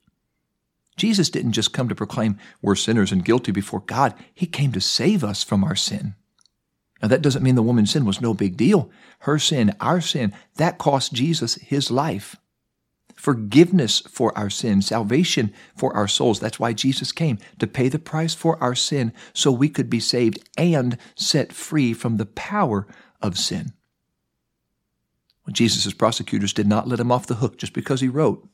Jesus 0.98 1.30
didn't 1.30 1.52
just 1.52 1.74
come 1.74 1.90
to 1.90 1.96
proclaim 1.96 2.40
we're 2.62 2.76
sinners 2.76 3.12
and 3.12 3.26
guilty 3.26 3.52
before 3.52 3.82
God, 3.82 4.14
He 4.34 4.46
came 4.46 4.72
to 4.72 4.82
save 4.82 5.24
us 5.24 5.44
from 5.44 5.64
our 5.64 5.76
sin. 5.76 6.16
Now, 7.02 7.10
that 7.10 7.22
doesn't 7.22 7.44
mean 7.44 7.56
the 7.56 7.62
woman's 7.62 7.92
sin 7.92 8.06
was 8.06 8.22
no 8.22 8.34
big 8.34 8.58
deal. 8.58 8.90
Her 9.20 9.38
sin, 9.38 9.76
our 9.80 10.02
sin, 10.02 10.34
that 10.56 10.78
cost 10.78 11.14
Jesus 11.14 11.56
his 11.56 11.92
life. 11.92 12.36
Forgiveness 13.16 14.02
for 14.02 14.38
our 14.38 14.50
sin, 14.50 14.82
salvation 14.82 15.54
for 15.76 15.96
our 15.96 16.08
souls. 16.08 16.40
That's 16.40 16.60
why 16.60 16.74
Jesus 16.74 17.12
came 17.12 17.38
to 17.60 17.68
pay 17.68 17.90
the 17.90 18.00
price 18.00 18.34
for 18.34 18.62
our 18.62 18.76
sin 18.76 19.14
so 19.34 19.52
we 19.52 19.70
could 19.70 19.90
be 19.90 20.00
saved 20.00 20.48
and 20.58 20.98
set 21.16 21.54
free 21.54 21.94
from 21.94 22.18
the 22.18 22.26
power 22.26 22.88
of 23.22 23.38
sin. 23.38 23.74
Well, 25.46 25.54
Jesus' 25.54 25.94
prosecutors 25.94 26.54
did 26.54 26.68
not 26.68 26.88
let 26.88 27.00
him 27.00 27.12
off 27.12 27.28
the 27.28 27.36
hook 27.36 27.58
just 27.58 27.74
because 27.74 28.02
he 28.02 28.10
wrote. 28.10 28.48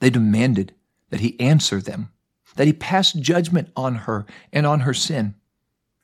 They 0.00 0.10
demanded 0.10 0.74
that 1.10 1.20
he 1.20 1.38
answer 1.40 1.80
them, 1.80 2.10
that 2.56 2.66
he 2.66 2.72
pass 2.72 3.12
judgment 3.12 3.70
on 3.76 3.94
her 3.96 4.26
and 4.52 4.66
on 4.66 4.80
her 4.80 4.94
sin. 4.94 5.34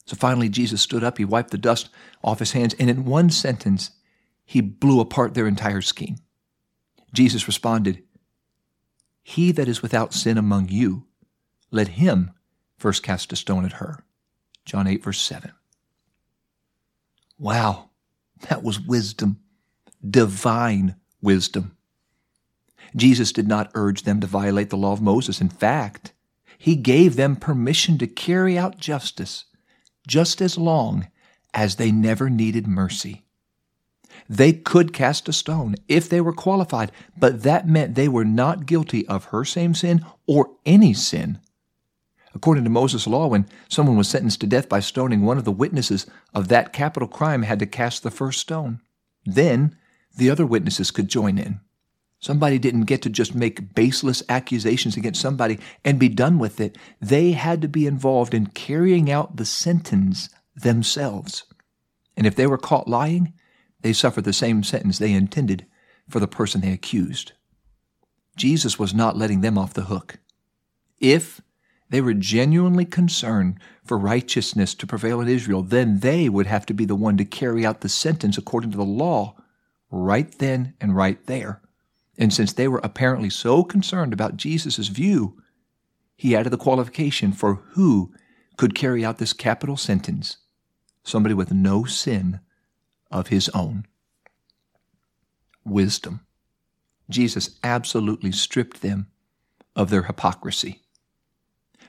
So 0.07 0.17
finally, 0.17 0.49
Jesus 0.49 0.81
stood 0.81 1.03
up, 1.03 1.19
he 1.19 1.25
wiped 1.25 1.51
the 1.51 1.59
dust 1.59 1.89
off 2.23 2.39
his 2.39 2.53
hands, 2.53 2.75
and 2.79 2.89
in 2.89 3.05
one 3.05 3.29
sentence, 3.29 3.91
he 4.45 4.61
blew 4.61 5.01
apart 5.01 5.35
their 5.35 5.49
entire 5.49 5.83
scheme. 5.83 6.17
Jesus 7.13 7.49
responded, 7.49 8.05
He 9.23 9.51
that 9.53 9.69
is 9.69 9.83
without 9.83 10.15
sin 10.15 10.39
among 10.39 10.69
you, 10.69 11.07
let 11.73 11.89
him 11.89 12.31
first 12.79 13.03
cast 13.03 13.33
a 13.33 13.37
stone 13.37 13.65
at 13.65 13.75
her. 13.75 14.05
John 14.65 14.87
8, 14.87 15.03
verse 15.03 15.21
7. 15.21 15.51
Wow, 17.39 17.91
that 18.49 18.63
was 18.63 18.81
wisdom, 18.81 19.41
divine 20.09 20.97
wisdom. 21.21 21.77
Jesus 22.95 23.33
did 23.33 23.49
not 23.49 23.73
urge 23.75 24.03
them 24.03 24.21
to 24.21 24.27
violate 24.27 24.71
the 24.71 24.77
law 24.77 24.93
of 24.93 25.03
Moses. 25.03 25.41
In 25.41 25.49
fact, 25.49 26.13
he 26.57 26.77
gave 26.77 27.17
them 27.17 27.35
permission 27.35 27.99
to 27.99 28.07
carry 28.07 28.57
out 28.57 28.79
justice 28.79 29.47
just 30.07 30.41
as 30.41 30.57
long 30.57 31.09
as 31.55 31.77
they 31.77 31.91
never 31.91 32.29
needed 32.31 32.67
mercy. 32.67 33.25
They 34.29 34.53
could 34.53 34.93
cast 34.93 35.29
a 35.29 35.33
stone 35.33 35.77
if 35.89 36.09
they 36.09 36.21
were 36.21 36.33
qualified, 36.33 36.93
but 37.17 37.43
that 37.43 37.69
meant 37.69 37.95
they 37.95 38.09
were 38.09 38.25
not 38.25 38.67
guilty 38.67 39.07
of 39.07 39.27
her 39.27 39.45
same 39.45 39.75
sin 39.75 40.05
or 40.27 40.51
any 40.65 40.95
sin. 40.95 41.39
According 42.35 42.65
to 42.65 42.71
Moses' 42.71 43.07
law, 43.07 43.29
when 43.29 43.49
someone 43.69 43.97
was 43.97 44.09
sentenced 44.09 44.41
to 44.43 44.47
death 44.47 44.69
by 44.69 44.81
stoning, 44.81 45.23
one 45.23 45.39
of 45.39 45.45
the 45.45 45.53
witnesses 45.53 46.07
of 46.35 46.49
that 46.49 46.73
capital 46.73 47.09
crime 47.09 47.43
had 47.43 47.59
to 47.61 47.67
cast 47.67 48.03
the 48.03 48.11
first 48.11 48.41
stone. 48.41 48.81
Then 49.25 49.77
the 50.15 50.31
other 50.31 50.45
witnesses 50.45 50.91
could 50.91 51.09
join 51.09 51.39
in. 51.39 51.61
Somebody 52.27 52.59
didn't 52.59 52.87
get 52.87 53.03
to 53.03 53.09
just 53.09 53.37
make 53.37 53.73
baseless 53.77 54.21
accusations 54.29 54.97
against 54.97 55.21
somebody 55.21 55.61
and 55.85 55.97
be 55.97 56.09
done 56.09 56.41
with 56.41 56.61
it. 56.61 56.77
They 57.01 57.31
had 57.31 57.63
to 57.63 57.69
be 57.69 57.87
involved 57.87 58.35
in 58.35 58.49
carrying 58.49 59.09
out 59.09 59.37
the 59.37 59.45
sentence 59.45 60.29
themselves. 60.57 61.45
And 62.17 62.27
if 62.27 62.35
they 62.35 62.49
were 62.49 62.59
caught 62.59 62.89
lying, 62.89 63.33
they 63.83 63.93
suffered 63.93 64.25
the 64.25 64.33
same 64.33 64.65
sentence 64.65 64.99
they 64.99 65.13
intended 65.13 65.67
for 66.09 66.19
the 66.19 66.27
person 66.27 66.63
they 66.63 66.73
accused. 66.73 67.31
Jesus 68.37 68.77
was 68.77 68.93
not 68.93 69.17
letting 69.17 69.41
them 69.41 69.57
off 69.57 69.73
the 69.73 69.83
hook. 69.83 70.19
If 70.99 71.41
they 71.91 72.01
were 72.01 72.13
genuinely 72.13 72.87
concerned 72.87 73.61
for 73.85 73.97
righteousness 73.97 74.75
to 74.75 74.87
prevail 74.89 75.21
in 75.21 75.29
Israel, 75.29 75.63
then 75.63 76.01
they 76.01 76.29
would 76.29 76.49
have 76.49 76.67
to 76.67 76.75
be 76.75 76.87
the 76.87 76.97
one 76.97 77.17
to 77.19 77.25
carry 77.25 77.65
out 77.65 77.83
the 77.83 77.89
sentence 77.89 78.37
according 78.37 78.73
to 78.73 78.77
the 78.77 78.83
law 78.83 79.37
right 79.93 80.37
then 80.41 80.75
and 80.81 80.97
right 80.97 81.25
there. 81.27 81.63
And 82.19 82.33
since 82.33 82.53
they 82.53 82.69
were 82.69 82.81
apparently 82.83 83.31
so 83.31 83.63
concerned 83.63 84.13
about 84.13 84.37
Jesus' 84.37 84.89
view, 84.89 85.41
he 86.17 86.35
added 86.35 86.51
the 86.51 86.59
qualification 86.59 87.33
for 87.33 87.57
who 87.73 88.13
could 88.57 88.75
carry 88.75 89.05
out 89.05 89.19
this 89.19 89.33
capital 89.33 89.77
sentence 89.77 90.39
somebody 91.05 91.35
with 91.35 91.53
no 91.53 91.85
sin 91.85 92.41
of 93.11 93.29
his 93.29 93.49
own. 93.51 93.87
Wisdom. 95.65 96.21
Jesus 97.09 97.59
absolutely 97.63 98.33
stripped 98.33 98.83
them 98.83 99.07
of 99.77 99.91
their 99.91 100.05
hypocrisy. 100.05 100.83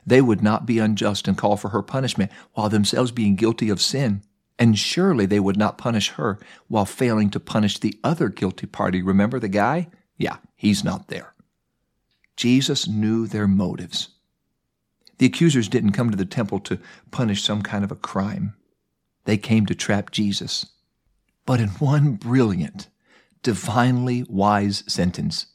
They 0.06 0.22
would 0.22 0.44
not 0.44 0.66
be 0.66 0.80
unjust 0.80 1.28
and 1.28 1.38
call 1.38 1.58
for 1.58 1.70
her 1.70 1.82
punishment 1.82 2.32
while 2.54 2.70
themselves 2.70 3.12
being 3.12 3.36
guilty 3.36 3.70
of 3.70 3.82
sin. 3.82 4.22
And 4.60 4.78
surely 4.78 5.26
they 5.26 5.40
would 5.40 5.58
not 5.58 5.78
punish 5.78 6.12
her 6.12 6.40
while 6.68 6.86
failing 6.86 7.30
to 7.32 7.40
punish 7.40 7.80
the 7.80 8.00
other 8.04 8.30
guilty 8.30 8.68
party. 8.68 9.02
Remember 9.02 9.40
the 9.40 9.50
guy? 9.50 9.90
Yeah, 10.18 10.38
he's 10.56 10.84
not 10.84 11.08
there. 11.08 11.34
Jesus 12.36 12.88
knew 12.88 13.28
their 13.28 13.48
motives. 13.48 14.10
The 15.18 15.26
accusers 15.26 15.68
didn't 15.68 15.94
come 15.94 16.12
to 16.12 16.18
the 16.18 16.26
temple 16.26 16.60
to 16.62 16.80
punish 17.12 17.44
some 17.44 17.62
kind 17.62 17.84
of 17.84 17.92
a 17.92 17.96
crime. 17.96 18.54
They 19.26 19.38
came 19.38 19.66
to 19.66 19.76
trap 19.76 20.12
Jesus. 20.12 20.68
But 21.46 21.60
in 21.60 21.70
one 21.70 22.14
brilliant, 22.14 22.88
divinely 23.42 24.24
wise 24.30 24.84
sentence, 24.88 25.48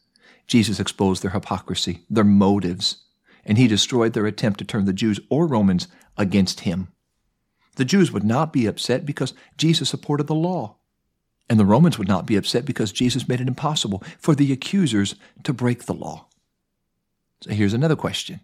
Jesus 0.47 0.81
exposed 0.81 1.23
their 1.23 1.31
hypocrisy, 1.31 2.01
their 2.11 2.25
motives, 2.25 3.05
and 3.45 3.59
he 3.59 3.69
destroyed 3.69 4.13
their 4.13 4.27
attempt 4.27 4.59
to 4.59 4.65
turn 4.65 4.85
the 4.85 4.93
Jews 4.93 5.21
or 5.31 5.47
Romans 5.47 5.89
against 6.17 6.61
him. 6.61 6.89
The 7.77 7.85
Jews 7.85 8.13
would 8.13 8.25
not 8.25 8.53
be 8.53 8.67
upset 8.67 9.07
because 9.07 9.35
Jesus 9.57 9.89
supported 9.89 10.27
the 10.27 10.35
law. 10.35 10.77
And 11.49 11.59
the 11.59 11.67
Romans 11.67 11.99
would 11.99 12.09
not 12.09 12.27
be 12.27 12.37
upset 12.37 12.65
because 12.65 12.93
Jesus 12.93 13.29
made 13.29 13.41
it 13.41 13.49
impossible 13.49 14.03
for 14.19 14.35
the 14.35 14.53
accusers 14.53 15.15
to 15.43 15.53
break 15.53 15.85
the 15.85 15.95
law. 15.95 16.27
So 17.43 17.51
here's 17.51 17.75
another 17.75 17.97
question 17.97 18.41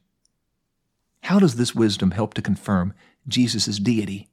How 1.23 1.38
does 1.38 1.57
this 1.57 1.75
wisdom 1.75 2.11
help 2.11 2.35
to 2.35 2.43
confirm 2.43 2.95
Jesus' 3.26 3.78
deity? 3.78 4.28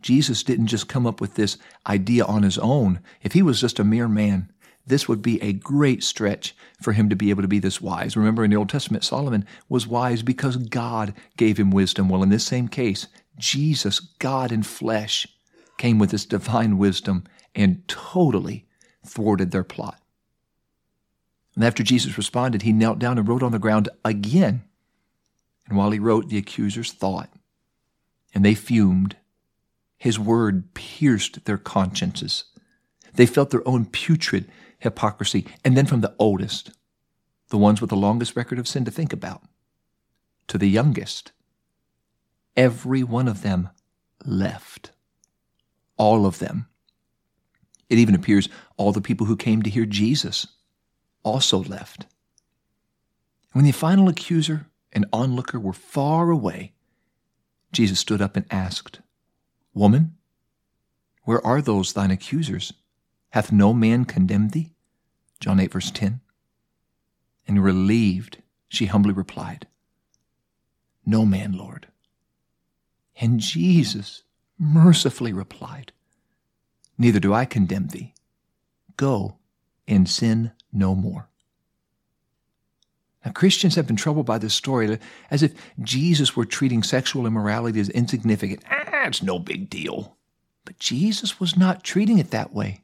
Jesus 0.00 0.42
didn't 0.42 0.68
just 0.68 0.88
come 0.88 1.06
up 1.06 1.20
with 1.20 1.34
this 1.34 1.58
idea 1.86 2.24
on 2.24 2.44
his 2.44 2.58
own. 2.58 3.00
If 3.22 3.32
he 3.32 3.42
was 3.42 3.60
just 3.60 3.80
a 3.80 3.84
mere 3.84 4.08
man, 4.08 4.50
this 4.86 5.08
would 5.08 5.20
be 5.20 5.42
a 5.42 5.52
great 5.52 6.02
stretch 6.02 6.56
for 6.80 6.92
him 6.92 7.08
to 7.10 7.16
be 7.16 7.30
able 7.30 7.42
to 7.42 7.48
be 7.48 7.58
this 7.58 7.80
wise. 7.80 8.16
Remember 8.16 8.44
in 8.44 8.50
the 8.50 8.56
Old 8.56 8.70
Testament, 8.70 9.04
Solomon 9.04 9.44
was 9.68 9.86
wise 9.86 10.22
because 10.22 10.56
God 10.56 11.14
gave 11.36 11.58
him 11.58 11.70
wisdom. 11.70 12.08
Well, 12.08 12.22
in 12.22 12.30
this 12.30 12.46
same 12.46 12.68
case, 12.68 13.06
Jesus, 13.36 14.00
God 14.00 14.50
in 14.50 14.62
flesh, 14.62 15.26
came 15.76 15.98
with 15.98 16.10
this 16.10 16.24
divine 16.24 16.78
wisdom 16.78 17.24
and 17.54 17.86
totally 17.88 18.66
thwarted 19.04 19.50
their 19.50 19.64
plot. 19.64 20.00
And 21.54 21.64
after 21.64 21.82
Jesus 21.82 22.16
responded, 22.16 22.62
he 22.62 22.72
knelt 22.72 22.98
down 22.98 23.18
and 23.18 23.28
wrote 23.28 23.42
on 23.42 23.52
the 23.52 23.58
ground 23.58 23.88
again. 24.04 24.62
And 25.68 25.76
while 25.76 25.90
he 25.90 25.98
wrote, 25.98 26.28
the 26.28 26.38
accusers 26.38 26.92
thought, 26.92 27.30
and 28.34 28.44
they 28.44 28.54
fumed. 28.54 29.16
His 29.96 30.18
word 30.18 30.72
pierced 30.74 31.44
their 31.44 31.58
consciences. 31.58 32.44
They 33.14 33.26
felt 33.26 33.50
their 33.50 33.66
own 33.66 33.86
putrid 33.86 34.48
hypocrisy. 34.78 35.46
And 35.64 35.76
then 35.76 35.86
from 35.86 36.00
the 36.00 36.14
oldest, 36.18 36.70
the 37.48 37.58
ones 37.58 37.80
with 37.80 37.90
the 37.90 37.96
longest 37.96 38.36
record 38.36 38.58
of 38.58 38.68
sin 38.68 38.84
to 38.84 38.90
think 38.90 39.12
about, 39.12 39.42
to 40.46 40.58
the 40.58 40.68
youngest, 40.68 41.32
every 42.56 43.02
one 43.02 43.26
of 43.26 43.42
them 43.42 43.70
left. 44.24 44.92
All 45.96 46.26
of 46.26 46.38
them 46.38 46.68
it 47.88 47.98
even 47.98 48.14
appears 48.14 48.48
all 48.76 48.92
the 48.92 49.00
people 49.00 49.26
who 49.26 49.36
came 49.36 49.62
to 49.62 49.70
hear 49.70 49.86
Jesus 49.86 50.46
also 51.22 51.62
left. 51.62 52.06
When 53.52 53.64
the 53.64 53.72
final 53.72 54.08
accuser 54.08 54.66
and 54.92 55.06
onlooker 55.12 55.58
were 55.58 55.72
far 55.72 56.30
away, 56.30 56.72
Jesus 57.72 57.98
stood 57.98 58.22
up 58.22 58.36
and 58.36 58.46
asked, 58.50 59.00
Woman, 59.74 60.16
where 61.24 61.44
are 61.46 61.60
those 61.60 61.92
thine 61.92 62.10
accusers? 62.10 62.72
Hath 63.30 63.52
no 63.52 63.74
man 63.74 64.04
condemned 64.04 64.52
thee? 64.52 64.72
John 65.40 65.60
8, 65.60 65.72
verse 65.72 65.90
10. 65.90 66.20
And 67.46 67.62
relieved, 67.62 68.38
she 68.68 68.86
humbly 68.86 69.12
replied, 69.12 69.66
No 71.04 71.24
man, 71.24 71.52
Lord. 71.52 71.88
And 73.20 73.40
Jesus 73.40 74.22
mercifully 74.58 75.32
replied, 75.32 75.92
neither 76.98 77.20
do 77.20 77.32
I 77.32 77.44
condemn 77.44 77.88
thee. 77.88 78.14
Go 78.96 79.36
and 79.86 80.08
sin 80.08 80.52
no 80.72 80.94
more. 80.94 81.28
Now, 83.24 83.32
Christians 83.32 83.74
have 83.74 83.86
been 83.86 83.96
troubled 83.96 84.26
by 84.26 84.38
this 84.38 84.54
story 84.54 84.98
as 85.30 85.42
if 85.42 85.54
Jesus 85.80 86.36
were 86.36 86.44
treating 86.44 86.82
sexual 86.82 87.26
immorality 87.26 87.80
as 87.80 87.88
insignificant. 87.90 88.62
Ah, 88.70 89.06
it's 89.06 89.22
no 89.22 89.38
big 89.38 89.68
deal. 89.68 90.16
But 90.64 90.78
Jesus 90.78 91.40
was 91.40 91.56
not 91.56 91.84
treating 91.84 92.18
it 92.18 92.30
that 92.30 92.52
way. 92.52 92.82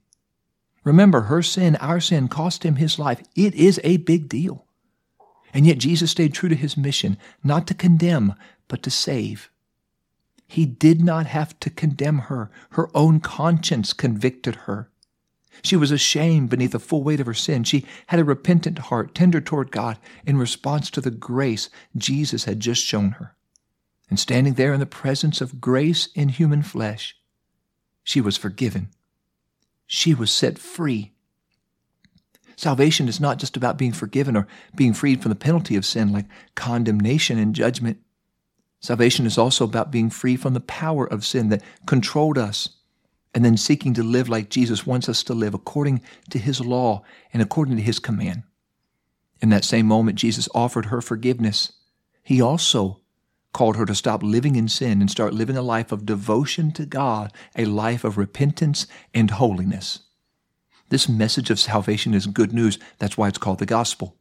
Remember, 0.83 1.23
her 1.23 1.42
sin, 1.42 1.76
our 1.76 2.00
sin, 2.00 2.28
cost 2.28 2.62
him 2.62 2.76
his 2.76 2.99
life. 2.99 3.23
It 3.35 3.54
is 3.54 3.80
a 3.85 3.99
big 3.99 4.28
deal. 4.28 4.66
And 5.54 5.66
yet 5.66 5.78
Jesus 5.78 6.11
stayed 6.11 6.35
true 6.35 6.49
to 6.49 6.56
his 6.56 6.76
mission, 6.76 7.16
not 7.42 7.66
to 7.68 7.75
condemn, 7.75 8.35
but 8.68 8.83
to 8.83 8.90
save. 8.90 9.50
He 10.46 10.66
did 10.66 11.02
not 11.02 11.26
have 11.26 11.58
to 11.60 11.70
condemn 11.70 12.18
her. 12.18 12.50
Her 12.70 12.90
own 12.94 13.20
conscience 13.20 13.92
convicted 13.92 14.54
her. 14.66 14.90
She 15.62 15.76
was 15.76 15.90
ashamed 15.90 16.50
beneath 16.50 16.72
the 16.72 16.78
full 16.78 17.02
weight 17.02 17.20
of 17.20 17.26
her 17.26 17.34
sin. 17.34 17.64
She 17.64 17.86
had 18.08 18.20
a 18.20 18.24
repentant 18.24 18.78
heart, 18.78 19.14
tender 19.14 19.40
toward 19.40 19.70
God, 19.70 19.98
in 20.26 20.36
response 20.36 20.90
to 20.90 21.00
the 21.00 21.10
grace 21.10 21.70
Jesus 21.96 22.44
had 22.44 22.60
just 22.60 22.84
shown 22.84 23.12
her. 23.12 23.36
And 24.10 24.18
standing 24.18 24.54
there 24.54 24.74
in 24.74 24.80
the 24.80 24.86
presence 24.86 25.40
of 25.40 25.60
grace 25.60 26.08
in 26.14 26.28
human 26.28 26.62
flesh, 26.62 27.16
she 28.02 28.20
was 28.20 28.36
forgiven. 28.36 28.88
She 29.86 30.14
was 30.14 30.30
set 30.30 30.58
free. 30.58 31.12
Salvation 32.56 33.08
is 33.08 33.20
not 33.20 33.38
just 33.38 33.56
about 33.56 33.78
being 33.78 33.92
forgiven 33.92 34.36
or 34.36 34.46
being 34.76 34.92
freed 34.92 35.22
from 35.22 35.30
the 35.30 35.36
penalty 35.36 35.76
of 35.76 35.86
sin 35.86 36.12
like 36.12 36.26
condemnation 36.54 37.38
and 37.38 37.54
judgment. 37.54 37.98
Salvation 38.84 39.24
is 39.24 39.38
also 39.38 39.64
about 39.64 39.90
being 39.90 40.10
free 40.10 40.36
from 40.36 40.52
the 40.52 40.60
power 40.60 41.06
of 41.06 41.24
sin 41.24 41.48
that 41.48 41.62
controlled 41.86 42.36
us 42.36 42.68
and 43.34 43.42
then 43.42 43.56
seeking 43.56 43.94
to 43.94 44.02
live 44.02 44.28
like 44.28 44.50
Jesus 44.50 44.86
wants 44.86 45.08
us 45.08 45.22
to 45.22 45.32
live 45.32 45.54
according 45.54 46.02
to 46.28 46.38
his 46.38 46.60
law 46.60 47.02
and 47.32 47.40
according 47.40 47.76
to 47.76 47.82
his 47.82 47.98
command. 47.98 48.42
In 49.40 49.48
that 49.48 49.64
same 49.64 49.86
moment, 49.86 50.18
Jesus 50.18 50.50
offered 50.54 50.84
her 50.84 51.00
forgiveness. 51.00 51.72
He 52.22 52.42
also 52.42 53.00
called 53.54 53.76
her 53.76 53.86
to 53.86 53.94
stop 53.94 54.22
living 54.22 54.54
in 54.54 54.68
sin 54.68 55.00
and 55.00 55.10
start 55.10 55.32
living 55.32 55.56
a 55.56 55.62
life 55.62 55.90
of 55.90 56.04
devotion 56.04 56.70
to 56.72 56.84
God, 56.84 57.32
a 57.56 57.64
life 57.64 58.04
of 58.04 58.18
repentance 58.18 58.86
and 59.14 59.30
holiness. 59.30 60.00
This 60.90 61.08
message 61.08 61.48
of 61.48 61.58
salvation 61.58 62.12
is 62.12 62.26
good 62.26 62.52
news. 62.52 62.78
That's 62.98 63.16
why 63.16 63.28
it's 63.28 63.38
called 63.38 63.60
the 63.60 63.64
gospel. 63.64 64.18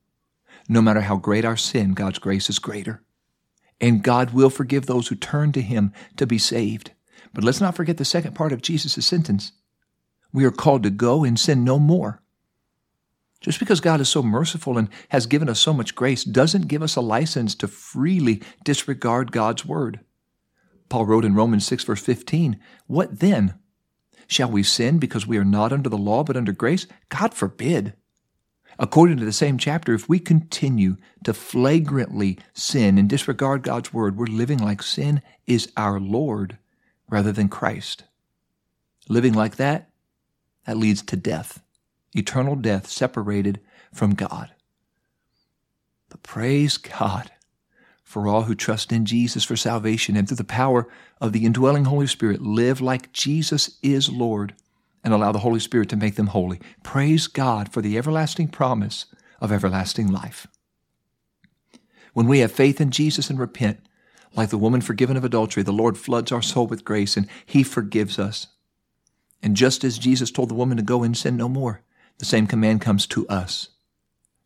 No 0.70 0.82
matter 0.82 1.02
how 1.02 1.18
great 1.18 1.44
our 1.44 1.58
sin, 1.58 1.96
God's 1.96 2.20
grace 2.20 2.50
is 2.50 2.60
greater 2.60 3.04
and 3.84 4.02
God 4.02 4.32
will 4.32 4.50
forgive 4.50 4.86
those 4.86 5.10
who 5.10 5.16
turn 5.16 5.52
to 5.52 5.62
Him 5.62 5.92
to 6.16 6.26
be 6.26 6.38
saved. 6.38 6.92
But 7.34 7.44
let's 7.44 7.60
not 7.60 7.76
forget 7.76 7.98
the 7.98 8.06
second 8.06 8.34
part 8.34 8.54
of 8.54 8.62
Jesus' 8.62 9.06
sentence. 9.06 9.52
We 10.32 10.46
are 10.46 10.52
called 10.52 10.84
to 10.84 10.90
go 10.90 11.26
and 11.26 11.38
sin 11.38 11.66
no 11.66 11.80
more. 11.80 12.22
Just 13.42 13.60
because 13.60 13.82
God 13.82 14.00
is 14.00 14.08
so 14.08 14.24
merciful 14.24 14.78
and 14.78 14.88
has 15.10 15.26
given 15.26 15.50
us 15.50 15.60
so 15.60 15.74
much 15.74 15.96
grace 15.96 16.24
doesn't 16.24 16.70
give 16.70 16.82
us 16.82 16.96
a 16.96 17.02
license 17.02 17.56
to 17.56 17.68
freely 17.68 18.42
disregard 18.64 19.34
God's 19.34 19.66
word. 19.66 20.00
Paul 20.88 21.06
wrote 21.06 21.26
in 21.26 21.36
Romans 21.36 21.68
6, 21.68 21.84
verse 21.84 22.02
15, 22.02 22.58
What 22.88 23.20
then? 23.20 23.56
Shall 24.28 24.50
we 24.50 24.64
sin 24.64 24.98
because 24.98 25.28
we 25.28 25.38
are 25.38 25.44
not 25.44 25.74
under 25.74 25.90
the 25.90 25.98
law 25.98 26.24
but 26.24 26.38
under 26.38 26.54
grace? 26.54 26.88
God 27.10 27.34
forbid. 27.34 27.96
According 28.80 29.18
to 29.18 29.26
the 29.26 29.32
same 29.32 29.58
chapter, 29.58 29.94
if 29.94 30.10
we 30.10 30.20
continue 30.20 30.98
to 31.24 31.34
flagrantly 31.34 32.40
sin 32.54 32.98
and 32.98 33.10
disregard 33.10 33.64
God's 33.64 33.94
word, 33.94 34.18
we're 34.18 34.26
living 34.26 34.60
like 34.60 34.82
sin 34.82 35.22
is 35.46 35.72
our 35.78 36.00
Lord 36.00 36.58
rather 37.10 37.32
than 37.32 37.50
Christ. 37.50 38.04
Living 39.08 39.34
like 39.34 39.58
that, 39.58 39.90
that 40.66 40.78
leads 40.78 41.02
to 41.04 41.16
death, 41.16 41.62
eternal 42.14 42.56
death 42.56 42.88
separated 42.88 43.60
from 43.94 44.16
God. 44.16 44.52
But 46.10 46.24
praise 46.24 46.78
God 46.78 47.32
for 48.04 48.28
all 48.28 48.44
who 48.44 48.56
trust 48.56 48.92
in 48.92 49.06
Jesus 49.06 49.44
for 49.44 49.56
salvation 49.56 50.16
and 50.16 50.28
through 50.28 50.38
the 50.38 50.44
power 50.44 50.88
of 51.20 51.34
the 51.34 51.46
indwelling 51.46 51.86
Holy 51.86 52.08
Spirit 52.08 52.42
live 52.42 52.80
like 52.80 53.12
Jesus 53.12 53.78
is 53.82 54.10
Lord 54.10 54.54
and 55.04 55.14
allow 55.14 55.32
the 55.32 55.40
Holy 55.40 55.60
Spirit 55.60 55.90
to 55.90 55.96
make 55.96 56.16
them 56.16 56.28
holy. 56.28 56.60
Praise 56.82 57.28
God 57.28 57.72
for 57.72 57.82
the 57.82 57.98
everlasting 57.98 58.48
promise 58.48 59.06
of 59.42 59.52
everlasting 59.52 60.12
life. 60.12 60.48
When 62.14 62.28
we 62.28 62.40
have 62.40 62.52
faith 62.52 62.80
in 62.80 62.92
Jesus 62.92 63.30
and 63.30 63.40
repent, 63.40 63.80
like 64.36 64.50
the 64.50 64.58
woman 64.58 64.82
forgiven 64.82 65.18
of 65.18 65.24
adultery, 65.26 65.64
the 65.64 65.72
Lord 65.72 65.98
floods 65.98 66.32
our 66.32 66.42
soul 66.42 66.68
with 66.68 66.86
grace 66.86 67.18
and 67.18 67.28
He 67.46 67.64
forgives 67.64 68.18
us. 68.18 68.48
And 69.42 69.58
just 69.58 69.84
as 69.84 69.98
Jesus 69.98 70.32
told 70.32 70.50
the 70.50 70.56
woman 70.56 70.78
to 70.78 70.84
go 70.84 71.04
and 71.04 71.18
sin 71.18 71.36
no 71.36 71.50
more, 71.50 71.82
the 72.20 72.26
same 72.26 72.48
command 72.48 72.82
comes 72.82 73.06
to 73.08 73.28
us. 73.28 73.70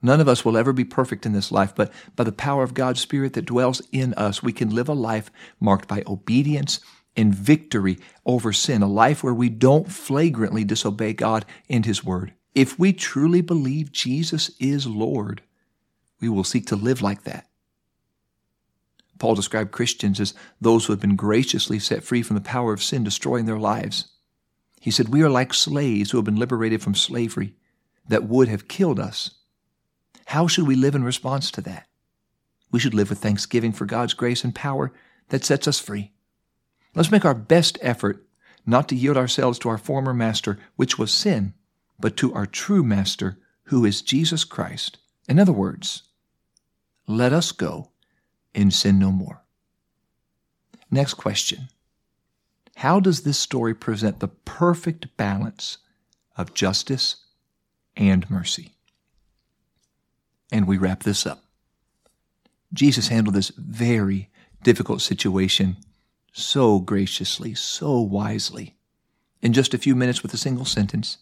None 0.02 0.22
of 0.22 0.28
us 0.28 0.46
will 0.46 0.58
ever 0.58 0.74
be 0.74 0.86
perfect 0.86 1.26
in 1.26 1.34
this 1.34 1.52
life, 1.52 1.74
but 1.76 1.92
by 2.16 2.24
the 2.24 2.32
power 2.32 2.64
of 2.64 2.74
God's 2.74 3.02
Spirit 3.02 3.34
that 3.34 3.46
dwells 3.46 3.82
in 3.92 4.14
us, 4.14 4.44
we 4.44 4.54
can 4.54 4.70
live 4.70 4.90
a 4.90 4.94
life 4.94 5.32
marked 5.60 5.88
by 5.88 6.04
obedience 6.06 6.80
and 7.18 7.34
victory 7.34 7.98
over 8.26 8.54
sin, 8.54 8.84
a 8.84 8.88
life 8.88 9.24
where 9.24 9.34
we 9.34 9.50
don't 9.50 9.92
flagrantly 9.92 10.64
disobey 10.64 11.14
God 11.14 11.46
and 11.68 11.86
His 11.86 12.04
Word. 12.04 12.34
If 12.54 12.80
we 12.80 12.94
truly 12.94 13.42
believe 13.42 13.92
Jesus 13.92 14.52
is 14.60 14.88
Lord, 14.88 15.42
we 16.22 16.30
will 16.30 16.44
seek 16.44 16.68
to 16.68 16.76
live 16.76 17.02
like 17.02 17.24
that. 17.24 17.48
Paul 19.20 19.36
described 19.36 19.72
Christians 19.72 20.20
as 20.20 20.36
those 20.62 20.86
who 20.86 20.94
have 20.94 21.00
been 21.00 21.16
graciously 21.16 21.80
set 21.80 22.04
free 22.04 22.22
from 22.22 22.36
the 22.36 22.42
power 22.42 22.72
of 22.72 22.84
sin 22.84 23.04
destroying 23.04 23.46
their 23.46 23.58
lives. 23.58 24.10
He 24.80 24.92
said, 24.92 25.10
We 25.10 25.24
are 25.24 25.30
like 25.30 25.54
slaves 25.54 26.12
who 26.12 26.18
have 26.20 26.26
been 26.26 26.36
liberated 26.36 26.84
from 26.84 26.96
slavery 26.96 27.56
that 28.08 28.26
would 28.26 28.48
have 28.48 28.68
killed 28.68 29.00
us. 29.00 29.32
How 30.28 30.48
should 30.48 30.68
we 30.68 30.76
live 30.76 30.94
in 30.94 31.04
response 31.04 31.50
to 31.52 31.62
that? 31.62 31.88
We 32.72 32.80
should 32.80 32.94
live 32.94 33.10
with 33.10 33.20
thanksgiving 33.20 33.72
for 33.72 33.86
God's 33.86 34.14
grace 34.14 34.44
and 34.44 34.54
power 34.54 34.94
that 35.30 35.46
sets 35.46 35.68
us 35.68 35.80
free. 35.80 36.12
Let's 36.96 37.12
make 37.12 37.26
our 37.26 37.34
best 37.36 37.78
effort 37.82 38.26
not 38.66 38.90
to 38.90 38.96
yield 38.96 39.18
ourselves 39.18 39.58
to 39.60 39.70
our 39.70 39.78
former 39.78 40.14
master, 40.14 40.60
which 40.76 40.98
was 41.00 41.12
sin, 41.12 41.54
but 42.00 42.18
to 42.18 42.34
our 42.34 42.46
true 42.46 42.84
master, 42.84 43.38
who 43.66 43.86
is 43.86 44.02
Jesus 44.02 44.44
Christ. 44.44 44.98
In 45.28 45.40
other 45.40 45.54
words, 45.54 46.04
let 47.08 47.34
us 47.34 47.52
go 47.52 47.92
and 48.54 48.74
sin 48.74 49.00
no 49.00 49.12
more. 49.12 49.44
Next 50.92 51.16
question. 51.16 51.70
How 52.78 53.00
does 53.00 53.22
this 53.22 53.40
story 53.40 53.74
present 53.74 54.20
the 54.20 54.28
perfect 54.28 55.16
balance 55.18 55.78
of 56.36 56.54
justice 56.54 57.26
and 57.96 58.30
mercy? 58.30 58.76
And 60.52 60.68
we 60.68 60.78
wrap 60.78 61.04
this 61.04 61.26
up. 61.26 61.44
Jesus 62.74 63.08
handled 63.08 63.36
this 63.36 63.52
very 63.58 64.30
difficult 64.64 65.02
situation 65.02 65.78
so 66.38 66.80
graciously, 66.80 67.56
so 67.56 68.00
wisely. 68.00 68.76
In 69.42 69.54
just 69.54 69.74
a 69.74 69.80
few 69.80 69.96
minutes 69.96 70.22
with 70.22 70.34
a 70.34 70.38
single 70.38 70.66
sentence, 70.66 71.18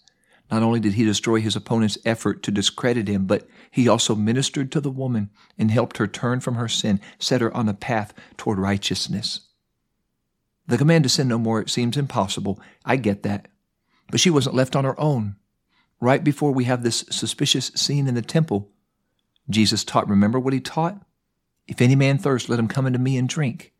not 0.51 0.61
only 0.61 0.79
did 0.79 0.93
he 0.93 1.05
destroy 1.05 1.39
his 1.39 1.55
opponent's 1.55 1.97
effort 2.05 2.43
to 2.43 2.51
discredit 2.51 3.07
him, 3.07 3.25
but 3.25 3.47
he 3.71 3.87
also 3.87 4.15
ministered 4.15 4.71
to 4.71 4.81
the 4.81 4.91
woman 4.91 5.29
and 5.57 5.71
helped 5.71 5.97
her 5.97 6.07
turn 6.07 6.39
from 6.39 6.55
her 6.55 6.67
sin, 6.67 6.99
set 7.17 7.41
her 7.41 7.55
on 7.55 7.67
a 7.67 7.73
path 7.73 8.13
toward 8.37 8.59
righteousness. 8.59 9.41
The 10.67 10.77
command 10.77 11.03
to 11.03 11.09
sin 11.09 11.27
no 11.27 11.37
more 11.37 11.61
it 11.61 11.69
seems 11.69 11.97
impossible. 11.97 12.59
I 12.83 12.97
get 12.97 13.23
that. 13.23 13.47
But 14.11 14.19
she 14.19 14.29
wasn't 14.29 14.55
left 14.55 14.75
on 14.75 14.83
her 14.83 14.99
own. 14.99 15.35
Right 15.99 16.23
before 16.23 16.51
we 16.51 16.65
have 16.65 16.83
this 16.83 17.05
suspicious 17.09 17.67
scene 17.75 18.07
in 18.07 18.15
the 18.15 18.21
temple, 18.21 18.69
Jesus 19.49 19.83
taught, 19.83 20.09
remember 20.09 20.39
what 20.39 20.53
he 20.53 20.59
taught? 20.59 21.01
If 21.67 21.81
any 21.81 21.95
man 21.95 22.17
thirst, 22.17 22.49
let 22.49 22.59
him 22.59 22.67
come 22.67 22.85
unto 22.85 22.99
me 22.99 23.17
and 23.17 23.29
drink. 23.29 23.71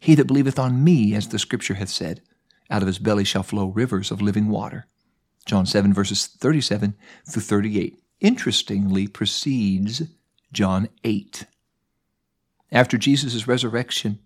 He 0.00 0.14
that 0.16 0.26
believeth 0.26 0.58
on 0.58 0.82
me, 0.82 1.14
as 1.14 1.28
the 1.28 1.38
scripture 1.38 1.74
hath 1.74 1.90
said, 1.90 2.22
out 2.70 2.82
of 2.82 2.86
his 2.86 2.98
belly 2.98 3.24
shall 3.24 3.42
flow 3.42 3.66
rivers 3.66 4.10
of 4.10 4.22
living 4.22 4.48
water. 4.48 4.86
John 5.46 5.66
7, 5.66 5.92
verses 5.92 6.26
37 6.26 6.94
through 7.28 7.42
38. 7.42 8.02
Interestingly, 8.20 9.06
precedes 9.06 10.02
John 10.52 10.88
8. 11.04 11.46
After 12.72 12.96
Jesus' 12.98 13.46
resurrection, 13.46 14.20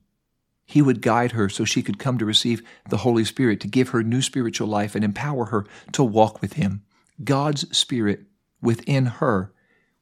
he 0.67 0.83
would 0.83 1.03
guide 1.03 1.33
her 1.33 1.49
so 1.49 1.65
she 1.65 1.83
could 1.83 1.99
come 1.99 2.19
to 2.19 2.25
receive 2.25 2.63
the 2.89 2.99
Holy 2.99 3.25
Spirit 3.25 3.61
to 3.61 3.69
give 3.69 3.91
her 3.91 4.03
new 4.03 4.23
spiritual 4.23 4.67
life 4.67 4.95
and 4.95 5.05
empower 5.05 5.47
her 5.47 5.67
to 5.93 6.03
walk 6.03 6.41
with 6.41 6.55
Him. 6.55 6.83
God's 7.23 7.77
Spirit 7.77 8.23
within 8.63 9.07
her 9.07 9.53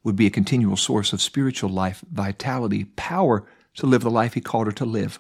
would 0.05 0.17
be 0.17 0.27
a 0.27 0.31
continual 0.31 0.77
source 0.77 1.13
of 1.13 1.21
spiritual 1.21 1.71
life, 1.71 2.05
vitality, 2.11 2.85
power 2.85 3.45
to 3.75 3.87
live 3.87 4.03
the 4.03 4.11
life 4.11 4.35
He 4.35 4.41
called 4.41 4.67
her 4.67 4.73
to 4.73 4.85
live. 4.85 5.19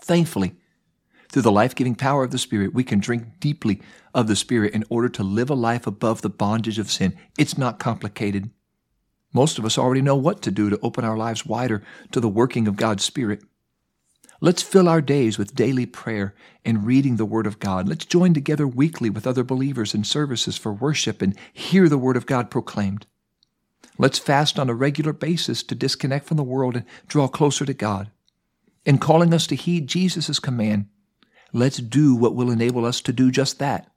Thankfully, 0.00 0.54
through 1.30 1.42
the 1.42 1.52
life 1.52 1.74
giving 1.74 1.94
power 1.94 2.24
of 2.24 2.30
the 2.30 2.38
Spirit, 2.38 2.72
we 2.72 2.84
can 2.84 3.00
drink 3.00 3.38
deeply 3.38 3.82
of 4.14 4.28
the 4.28 4.36
Spirit 4.36 4.72
in 4.72 4.84
order 4.88 5.08
to 5.10 5.22
live 5.22 5.50
a 5.50 5.54
life 5.54 5.86
above 5.86 6.22
the 6.22 6.30
bondage 6.30 6.78
of 6.78 6.90
sin. 6.90 7.16
It's 7.38 7.58
not 7.58 7.78
complicated. 7.78 8.50
Most 9.34 9.58
of 9.58 9.64
us 9.66 9.76
already 9.76 10.00
know 10.00 10.16
what 10.16 10.40
to 10.42 10.50
do 10.50 10.70
to 10.70 10.80
open 10.82 11.04
our 11.04 11.18
lives 11.18 11.44
wider 11.44 11.82
to 12.12 12.20
the 12.20 12.28
working 12.28 12.66
of 12.66 12.76
God's 12.76 13.04
Spirit. 13.04 13.42
Let's 14.40 14.62
fill 14.62 14.88
our 14.88 15.02
days 15.02 15.36
with 15.36 15.54
daily 15.54 15.84
prayer 15.84 16.34
and 16.64 16.86
reading 16.86 17.16
the 17.16 17.26
Word 17.26 17.46
of 17.46 17.58
God. 17.58 17.88
Let's 17.88 18.06
join 18.06 18.32
together 18.32 18.66
weekly 18.66 19.10
with 19.10 19.26
other 19.26 19.44
believers 19.44 19.94
in 19.94 20.04
services 20.04 20.56
for 20.56 20.72
worship 20.72 21.20
and 21.20 21.36
hear 21.52 21.88
the 21.88 21.98
Word 21.98 22.16
of 22.16 22.24
God 22.24 22.50
proclaimed. 22.50 23.06
Let's 23.98 24.18
fast 24.18 24.58
on 24.58 24.70
a 24.70 24.74
regular 24.74 25.12
basis 25.12 25.62
to 25.64 25.74
disconnect 25.74 26.26
from 26.26 26.36
the 26.36 26.44
world 26.44 26.76
and 26.76 26.84
draw 27.08 27.26
closer 27.28 27.66
to 27.66 27.74
God 27.74 28.10
in 28.88 28.96
calling 28.96 29.34
us 29.34 29.46
to 29.46 29.54
heed 29.54 29.86
Jesus' 29.86 30.38
command, 30.38 30.86
let's 31.52 31.76
do 31.76 32.14
what 32.14 32.34
will 32.34 32.50
enable 32.50 32.86
us 32.86 33.02
to 33.02 33.12
do 33.12 33.30
just 33.30 33.58
that. 33.58 33.92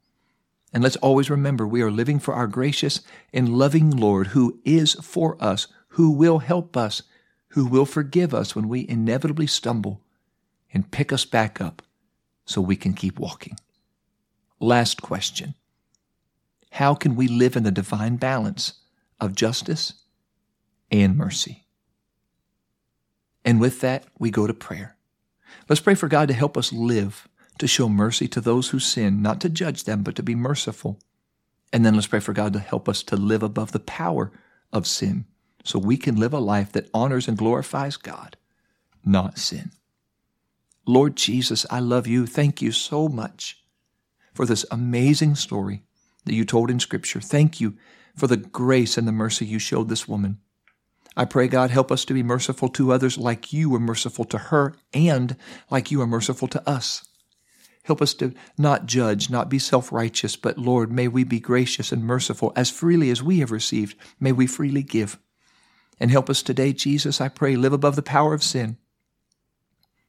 And 0.73 0.83
let's 0.83 0.97
always 0.97 1.29
remember 1.29 1.65
we 1.65 1.81
are 1.81 1.89
living 1.89 2.19
for 2.19 2.33
our 2.33 2.45
gracious 2.45 2.99
and 3.33 3.57
loving 3.57 3.89
Lord 3.89 4.27
who 4.27 4.59
is 4.65 4.95
for 4.95 5.41
us, 5.41 5.67
who 5.91 6.11
will 6.11 6.39
help 6.39 6.75
us, 6.75 7.03
who 7.51 7.65
will 7.65 7.85
forgive 7.85 8.33
us 8.33 8.53
when 8.53 8.67
we 8.67 8.85
inevitably 8.85 9.47
stumble 9.47 10.01
and 10.73 10.91
pick 10.91 11.13
us 11.13 11.23
back 11.23 11.61
up 11.61 11.81
so 12.43 12.59
we 12.59 12.75
can 12.75 12.93
keep 12.93 13.17
walking. 13.17 13.55
Last 14.59 15.01
question. 15.01 15.55
How 16.71 16.95
can 16.95 17.15
we 17.15 17.29
live 17.29 17.55
in 17.55 17.63
the 17.63 17.71
divine 17.71 18.17
balance 18.17 18.73
of 19.21 19.35
justice 19.35 19.93
and 20.91 21.15
mercy? 21.15 21.65
And 23.43 23.59
with 23.59 23.81
that, 23.81 24.05
we 24.19 24.31
go 24.31 24.47
to 24.47 24.53
prayer. 24.53 24.95
Let's 25.67 25.81
pray 25.81 25.95
for 25.95 26.07
God 26.07 26.27
to 26.27 26.33
help 26.33 26.57
us 26.57 26.71
live, 26.71 27.27
to 27.57 27.67
show 27.67 27.89
mercy 27.89 28.27
to 28.29 28.41
those 28.41 28.69
who 28.69 28.79
sin, 28.79 29.21
not 29.21 29.41
to 29.41 29.49
judge 29.49 29.83
them, 29.83 30.03
but 30.03 30.15
to 30.15 30.23
be 30.23 30.35
merciful. 30.35 30.99
And 31.73 31.85
then 31.85 31.95
let's 31.95 32.07
pray 32.07 32.19
for 32.19 32.33
God 32.33 32.53
to 32.53 32.59
help 32.59 32.89
us 32.89 33.03
to 33.03 33.15
live 33.15 33.43
above 33.43 33.71
the 33.71 33.79
power 33.79 34.31
of 34.73 34.87
sin 34.87 35.25
so 35.63 35.79
we 35.79 35.97
can 35.97 36.15
live 36.15 36.33
a 36.33 36.39
life 36.39 36.71
that 36.71 36.89
honors 36.93 37.27
and 37.27 37.37
glorifies 37.37 37.97
God, 37.97 38.37
not 39.05 39.37
sin. 39.37 39.71
Lord 40.85 41.15
Jesus, 41.15 41.65
I 41.69 41.79
love 41.79 42.07
you. 42.07 42.25
Thank 42.25 42.61
you 42.61 42.71
so 42.71 43.07
much 43.07 43.63
for 44.33 44.45
this 44.45 44.65
amazing 44.71 45.35
story 45.35 45.83
that 46.25 46.33
you 46.33 46.45
told 46.45 46.71
in 46.71 46.79
Scripture. 46.79 47.21
Thank 47.21 47.61
you 47.61 47.75
for 48.15 48.27
the 48.27 48.37
grace 48.37 48.97
and 48.97 49.07
the 49.07 49.11
mercy 49.11 49.45
you 49.45 49.59
showed 49.59 49.89
this 49.89 50.07
woman. 50.07 50.39
I 51.15 51.25
pray, 51.25 51.47
God, 51.47 51.71
help 51.71 51.91
us 51.91 52.05
to 52.05 52.13
be 52.13 52.23
merciful 52.23 52.69
to 52.69 52.93
others 52.93 53.17
like 53.17 53.51
you 53.51 53.69
were 53.69 53.79
merciful 53.79 54.25
to 54.25 54.37
her 54.37 54.75
and 54.93 55.35
like 55.69 55.91
you 55.91 56.01
are 56.01 56.07
merciful 56.07 56.47
to 56.49 56.69
us. 56.69 57.05
Help 57.83 58.01
us 58.01 58.13
to 58.15 58.33
not 58.57 58.85
judge, 58.85 59.29
not 59.29 59.49
be 59.49 59.59
self 59.59 59.91
righteous, 59.91 60.35
but 60.35 60.57
Lord, 60.57 60.91
may 60.91 61.07
we 61.07 61.23
be 61.23 61.39
gracious 61.39 61.91
and 61.91 62.03
merciful. 62.03 62.53
As 62.55 62.69
freely 62.69 63.09
as 63.09 63.23
we 63.23 63.39
have 63.39 63.51
received, 63.51 63.97
may 64.19 64.31
we 64.31 64.47
freely 64.47 64.83
give. 64.83 65.19
And 65.99 66.11
help 66.11 66.29
us 66.29 66.41
today, 66.41 66.73
Jesus, 66.73 67.19
I 67.19 67.27
pray, 67.27 67.55
live 67.55 67.73
above 67.73 67.95
the 67.95 68.01
power 68.01 68.33
of 68.33 68.43
sin. 68.43 68.77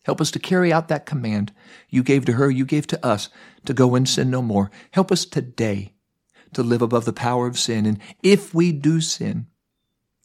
Help 0.05 0.21
us 0.21 0.31
to 0.33 0.39
carry 0.39 0.73
out 0.73 0.89
that 0.89 1.07
command 1.07 1.53
you 1.89 2.03
gave 2.03 2.25
to 2.27 2.33
her, 2.33 2.51
you 2.51 2.65
gave 2.65 2.87
to 2.89 3.07
us, 3.07 3.29
to 3.65 3.73
go 3.73 3.95
and 3.95 4.09
sin 4.09 4.31
no 4.31 4.43
more. 4.43 4.71
Help 4.93 5.13
us 5.13 5.25
today 5.25 5.95
to 6.53 6.63
live 6.63 6.83
above 6.83 7.05
the 7.05 7.13
power 7.13 7.47
of 7.47 7.59
sin. 7.59 7.87
And 7.87 7.99
if 8.23 8.53
we 8.55 8.73
do 8.73 9.01
sin, 9.01 9.47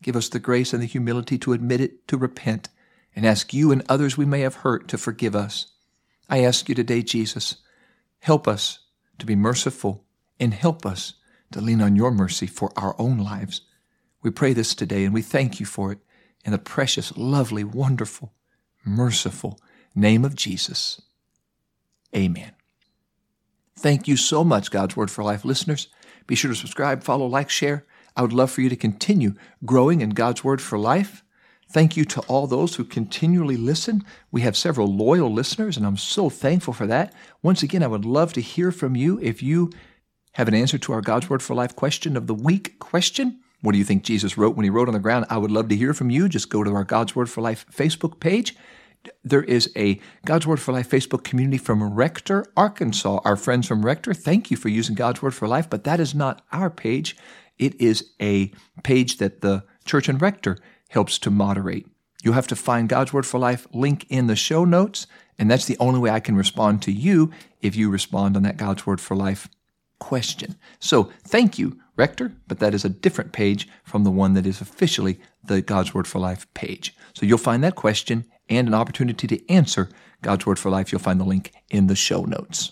give 0.02 0.16
us 0.16 0.30
the 0.30 0.40
grace 0.40 0.74
and 0.74 0.82
the 0.82 0.88
humility 0.88 1.38
to 1.40 1.54
admit 1.54 1.82
it, 1.82 2.08
to 2.08 2.18
repent, 2.18 2.70
and 3.16 3.26
ask 3.26 3.54
you 3.54 3.72
and 3.72 3.84
others 3.90 4.18
we 4.18 4.26
may 4.26 4.42
have 4.42 4.56
hurt 4.56 4.88
to 4.88 4.98
forgive 4.98 5.36
us. 5.36 5.68
I 6.30 6.44
ask 6.44 6.70
you 6.70 6.76
today, 6.76 7.02
Jesus, 7.02 7.58
help 8.20 8.48
us 8.48 8.80
to 9.20 9.26
be 9.26 9.36
merciful 9.36 10.06
and 10.40 10.54
help 10.54 10.86
us 10.86 11.14
to 11.52 11.62
lean 11.62 11.82
on 11.82 11.96
your 11.96 12.12
mercy 12.12 12.48
for 12.48 12.72
our 12.76 12.96
own 13.00 13.18
lives. 13.18 13.62
We 14.22 14.32
pray 14.32 14.54
this 14.54 14.76
today 14.76 15.06
and 15.06 15.14
we 15.14 15.22
thank 15.22 15.60
you 15.60 15.66
for 15.66 15.92
it 15.92 16.00
in 16.46 16.52
the 16.52 16.58
precious, 16.58 17.16
lovely, 17.18 17.64
wonderful, 17.64 18.34
merciful 18.86 19.60
name 19.96 20.24
of 20.24 20.36
Jesus. 20.36 21.02
Amen. 22.16 22.52
Thank 23.78 24.08
you 24.08 24.18
so 24.18 24.44
much, 24.44 24.72
God's 24.72 24.96
Word 24.96 25.12
for 25.12 25.24
Life 25.24 25.46
listeners. 25.46 25.88
Be 26.26 26.36
sure 26.36 26.52
to 26.52 26.56
subscribe, 26.56 27.04
follow, 27.04 27.26
like, 27.26 27.50
share. 27.50 27.86
I 28.18 28.22
would 28.22 28.34
love 28.34 28.52
for 28.52 28.62
you 28.62 28.70
to 28.70 28.76
continue 28.76 29.36
growing 29.64 30.02
in 30.02 30.10
God's 30.10 30.44
Word 30.44 30.62
for 30.62 30.78
Life. 30.78 31.24
Thank 31.70 31.96
you 31.96 32.04
to 32.06 32.22
all 32.22 32.48
those 32.48 32.76
who 32.76 32.84
continually 32.84 33.58
listen. 33.58 34.04
We 34.32 34.42
have 34.42 34.58
several 34.58 34.94
loyal 34.94 35.32
listeners, 35.32 35.78
and 35.78 35.86
I'm 35.86 35.98
so 35.98 36.30
thankful 36.30 36.74
for 36.74 36.88
that. 36.88 37.14
Once 37.44 37.62
again, 37.62 37.84
I 37.84 37.88
would 37.88 38.06
love 38.06 38.34
to 38.34 38.42
hear 38.42 38.72
from 38.72 38.96
you 38.96 39.20
if 39.22 39.44
you 39.44 39.72
have 40.34 40.48
an 40.48 40.54
answer 40.54 40.78
to 40.78 40.94
our 40.94 41.02
God's 41.02 41.30
Word 41.30 41.44
for 41.44 41.54
Life 41.54 41.76
question 41.76 42.18
of 42.18 42.28
the 42.28 42.34
week 42.34 42.80
question. 42.80 43.40
What 43.62 43.72
do 43.72 43.78
you 43.78 43.84
think 43.84 44.04
Jesus 44.04 44.38
wrote 44.38 44.56
when 44.56 44.64
he 44.64 44.70
wrote 44.70 44.88
on 44.88 44.94
the 44.94 45.00
ground? 45.00 45.26
I 45.30 45.38
would 45.38 45.52
love 45.52 45.70
to 45.70 45.76
hear 45.76 45.94
from 45.94 46.10
you. 46.10 46.28
Just 46.28 46.50
go 46.50 46.64
to 46.64 46.74
our 46.74 46.84
God's 46.84 47.16
Word 47.16 47.30
for 47.30 47.42
Life 47.42 47.66
Facebook 47.72 48.20
page 48.20 48.56
there 49.24 49.44
is 49.44 49.72
a 49.76 50.00
God's 50.26 50.48
Word 50.48 50.60
for 50.60 50.72
Life 50.72 50.90
Facebook 50.90 51.24
community 51.24 51.58
from 51.58 51.84
Rector, 51.94 52.46
Arkansas. 52.56 53.20
Our 53.24 53.36
friends 53.36 53.68
from 53.68 53.86
Rector, 53.86 54.14
thank 54.14 54.52
you 54.52 54.58
for 54.58 54.70
using 54.70 54.96
God's 54.96 55.22
Word 55.22 55.34
for 55.34 55.48
Life, 55.48 55.70
but 55.70 55.84
that 55.84 56.00
is 56.00 56.16
not 56.16 56.42
our 56.52 56.70
page. 56.70 57.16
It 57.60 57.80
is 57.82 58.12
a 58.22 58.52
page 58.84 59.18
that 59.18 59.42
the 59.42 59.64
church 59.86 60.10
and 60.10 60.22
Rector 60.22 60.58
helps 60.90 61.18
to 61.20 61.32
moderate. 61.32 61.88
You'll 62.24 62.34
have 62.34 62.48
to 62.48 62.56
find 62.56 62.90
God's 62.90 63.14
Word 63.14 63.26
for 63.26 63.40
Life 63.40 63.68
link 63.74 64.06
in 64.10 64.28
the 64.28 64.36
show 64.36 64.66
notes, 64.66 65.08
and 65.38 65.50
that's 65.50 65.66
the 65.66 65.78
only 65.80 66.00
way 66.00 66.10
I 66.10 66.20
can 66.20 66.36
respond 66.36 66.82
to 66.84 66.92
you 66.92 67.32
if 67.62 67.76
you 67.76 67.90
respond 67.90 68.36
on 68.36 68.44
that 68.44 68.58
God's 68.58 68.86
Word 68.86 69.00
for 69.00 69.16
Life 69.16 69.48
question. 70.00 70.56
So 70.80 71.12
thank 71.24 71.58
you, 71.58 71.80
Rector, 71.96 72.34
but 72.48 72.60
that 72.60 72.74
is 72.74 72.86
a 72.86 72.90
different 72.90 73.32
page 73.32 73.68
from 73.84 74.04
the 74.04 74.12
one 74.12 74.34
that 74.34 74.46
is 74.46 74.62
officially 74.62 75.20
the 75.44 75.62
God's 75.62 75.94
Word 75.94 76.08
for 76.08 76.20
Life 76.20 76.52
page. 76.54 76.96
So 77.14 77.26
you'll 77.26 77.38
find 77.38 77.64
that 77.64 77.76
question 77.76 78.26
and 78.50 78.68
an 78.68 78.74
opportunity 78.74 79.28
to 79.28 79.50
answer 79.52 79.90
God's 80.22 80.46
Word 80.46 80.60
for 80.60 80.70
Life. 80.70 80.92
You'll 80.92 81.00
find 81.00 81.20
the 81.20 81.26
link 81.26 81.54
in 81.70 81.88
the 81.88 81.96
show 81.96 82.24
notes. 82.24 82.72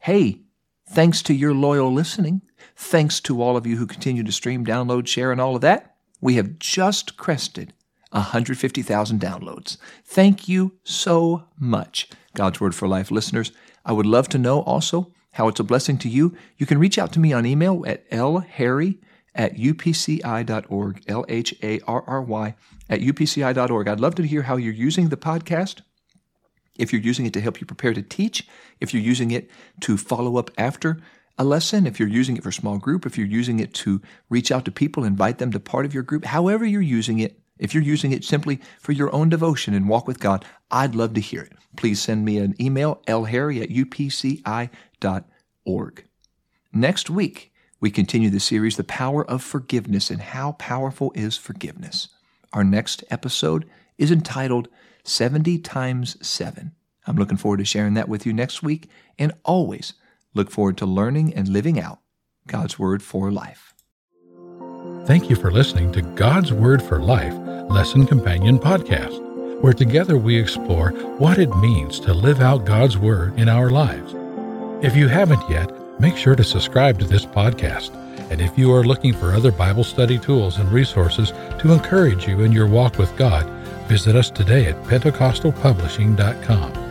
Hey, 0.00 0.42
thanks 0.88 1.22
to 1.22 1.34
your 1.34 1.54
loyal 1.54 1.92
listening, 1.92 2.42
thanks 2.76 3.20
to 3.20 3.42
all 3.42 3.56
of 3.56 3.66
you 3.66 3.76
who 3.76 3.86
continue 3.86 4.22
to 4.22 4.32
stream, 4.32 4.64
download, 4.64 5.06
share, 5.06 5.32
and 5.32 5.40
all 5.40 5.54
of 5.54 5.62
that, 5.62 5.96
we 6.20 6.34
have 6.34 6.58
just 6.58 7.16
crested 7.16 7.72
150,000 8.10 9.20
downloads. 9.20 9.76
Thank 10.04 10.48
you 10.48 10.78
so 10.84 11.44
much, 11.58 12.08
God's 12.34 12.60
Word 12.60 12.74
for 12.74 12.88
Life 12.88 13.10
listeners. 13.10 13.52
I 13.84 13.92
would 13.92 14.06
love 14.06 14.28
to 14.30 14.38
know 14.38 14.62
also 14.62 15.12
how 15.32 15.48
it's 15.48 15.60
a 15.60 15.64
blessing 15.64 15.98
to 15.98 16.08
you. 16.08 16.36
You 16.56 16.66
can 16.66 16.78
reach 16.78 16.98
out 16.98 17.12
to 17.12 17.20
me 17.20 17.32
on 17.32 17.46
email 17.46 17.84
at 17.86 18.10
lharry 18.10 18.98
at 19.34 19.54
upci.org, 19.54 21.02
L 21.06 21.24
H 21.28 21.54
A 21.62 21.80
R 21.86 22.02
R 22.06 22.22
Y, 22.22 22.54
at 22.88 23.00
upci.org. 23.00 23.88
I'd 23.88 24.00
love 24.00 24.14
to 24.16 24.26
hear 24.26 24.42
how 24.42 24.56
you're 24.56 24.72
using 24.72 25.08
the 25.08 25.16
podcast. 25.16 25.82
If 26.78 26.92
you're 26.92 27.02
using 27.02 27.26
it 27.26 27.32
to 27.34 27.40
help 27.40 27.60
you 27.60 27.66
prepare 27.66 27.92
to 27.92 28.02
teach, 28.02 28.46
if 28.80 28.94
you're 28.94 29.02
using 29.02 29.30
it 29.30 29.50
to 29.80 29.96
follow 29.96 30.38
up 30.38 30.50
after 30.56 30.98
a 31.36 31.44
lesson, 31.44 31.86
if 31.86 32.00
you're 32.00 32.08
using 32.08 32.36
it 32.36 32.42
for 32.42 32.48
a 32.48 32.52
small 32.52 32.78
group, 32.78 33.04
if 33.04 33.18
you're 33.18 33.26
using 33.26 33.60
it 33.60 33.74
to 33.74 34.00
reach 34.28 34.50
out 34.50 34.64
to 34.64 34.72
people, 34.72 35.04
invite 35.04 35.38
them 35.38 35.52
to 35.52 35.60
part 35.60 35.84
of 35.84 35.94
your 35.94 36.02
group, 36.02 36.24
however 36.24 36.64
you're 36.64 36.80
using 36.80 37.18
it, 37.18 37.38
if 37.58 37.74
you're 37.74 37.82
using 37.82 38.12
it 38.12 38.24
simply 38.24 38.60
for 38.80 38.92
your 38.92 39.12
own 39.14 39.28
devotion 39.28 39.74
and 39.74 39.88
walk 39.88 40.06
with 40.06 40.20
God, 40.20 40.44
I'd 40.70 40.94
love 40.94 41.14
to 41.14 41.20
hear 41.20 41.42
it. 41.42 41.52
Please 41.76 42.00
send 42.00 42.24
me 42.24 42.38
an 42.38 42.54
email, 42.60 43.02
lharry 43.06 43.62
at 43.62 43.68
upci.org. 43.68 44.44
Next 46.72 47.10
week, 47.10 47.52
we 47.80 47.90
continue 47.90 48.30
the 48.30 48.40
series, 48.40 48.76
The 48.76 48.84
Power 48.84 49.24
of 49.28 49.42
Forgiveness, 49.42 50.10
and 50.10 50.20
how 50.20 50.52
powerful 50.52 51.12
is 51.14 51.36
forgiveness. 51.36 52.08
Our 52.52 52.64
next 52.64 53.04
episode 53.10 53.68
is 53.98 54.10
entitled 54.10 54.68
70 55.04 55.58
times 55.58 56.16
7. 56.26 56.72
I'm 57.06 57.16
looking 57.16 57.36
forward 57.36 57.58
to 57.58 57.64
sharing 57.64 57.94
that 57.94 58.08
with 58.08 58.26
you 58.26 58.32
next 58.32 58.62
week, 58.62 58.88
and 59.18 59.32
always 59.44 59.94
look 60.34 60.50
forward 60.50 60.76
to 60.78 60.86
learning 60.86 61.34
and 61.34 61.48
living 61.48 61.80
out 61.80 62.00
God's 62.46 62.78
Word 62.78 63.02
for 63.02 63.30
Life. 63.30 63.74
Thank 65.04 65.30
you 65.30 65.36
for 65.36 65.50
listening 65.50 65.92
to 65.92 66.02
God's 66.02 66.52
Word 66.52 66.82
for 66.82 67.00
Life 67.00 67.34
Lesson 67.70 68.06
Companion 68.06 68.58
Podcast, 68.58 69.20
where 69.60 69.72
together 69.72 70.16
we 70.16 70.38
explore 70.38 70.90
what 71.18 71.38
it 71.38 71.54
means 71.56 72.00
to 72.00 72.14
live 72.14 72.40
out 72.40 72.64
God's 72.64 72.96
Word 72.96 73.38
in 73.38 73.48
our 73.48 73.70
lives. 73.70 74.14
If 74.84 74.96
you 74.96 75.08
haven't 75.08 75.48
yet, 75.50 75.70
make 76.00 76.16
sure 76.16 76.36
to 76.36 76.44
subscribe 76.44 76.98
to 76.98 77.04
this 77.04 77.26
podcast. 77.26 77.90
And 78.30 78.40
if 78.40 78.58
you 78.58 78.72
are 78.72 78.84
looking 78.84 79.12
for 79.12 79.32
other 79.32 79.52
Bible 79.52 79.84
study 79.84 80.18
tools 80.18 80.58
and 80.58 80.70
resources 80.70 81.32
to 81.60 81.72
encourage 81.72 82.26
you 82.26 82.40
in 82.40 82.52
your 82.52 82.66
walk 82.66 82.98
with 82.98 83.16
God, 83.16 83.48
visit 83.88 84.16
us 84.16 84.30
today 84.30 84.66
at 84.66 84.82
PentecostalPublishing.com. 84.84 86.87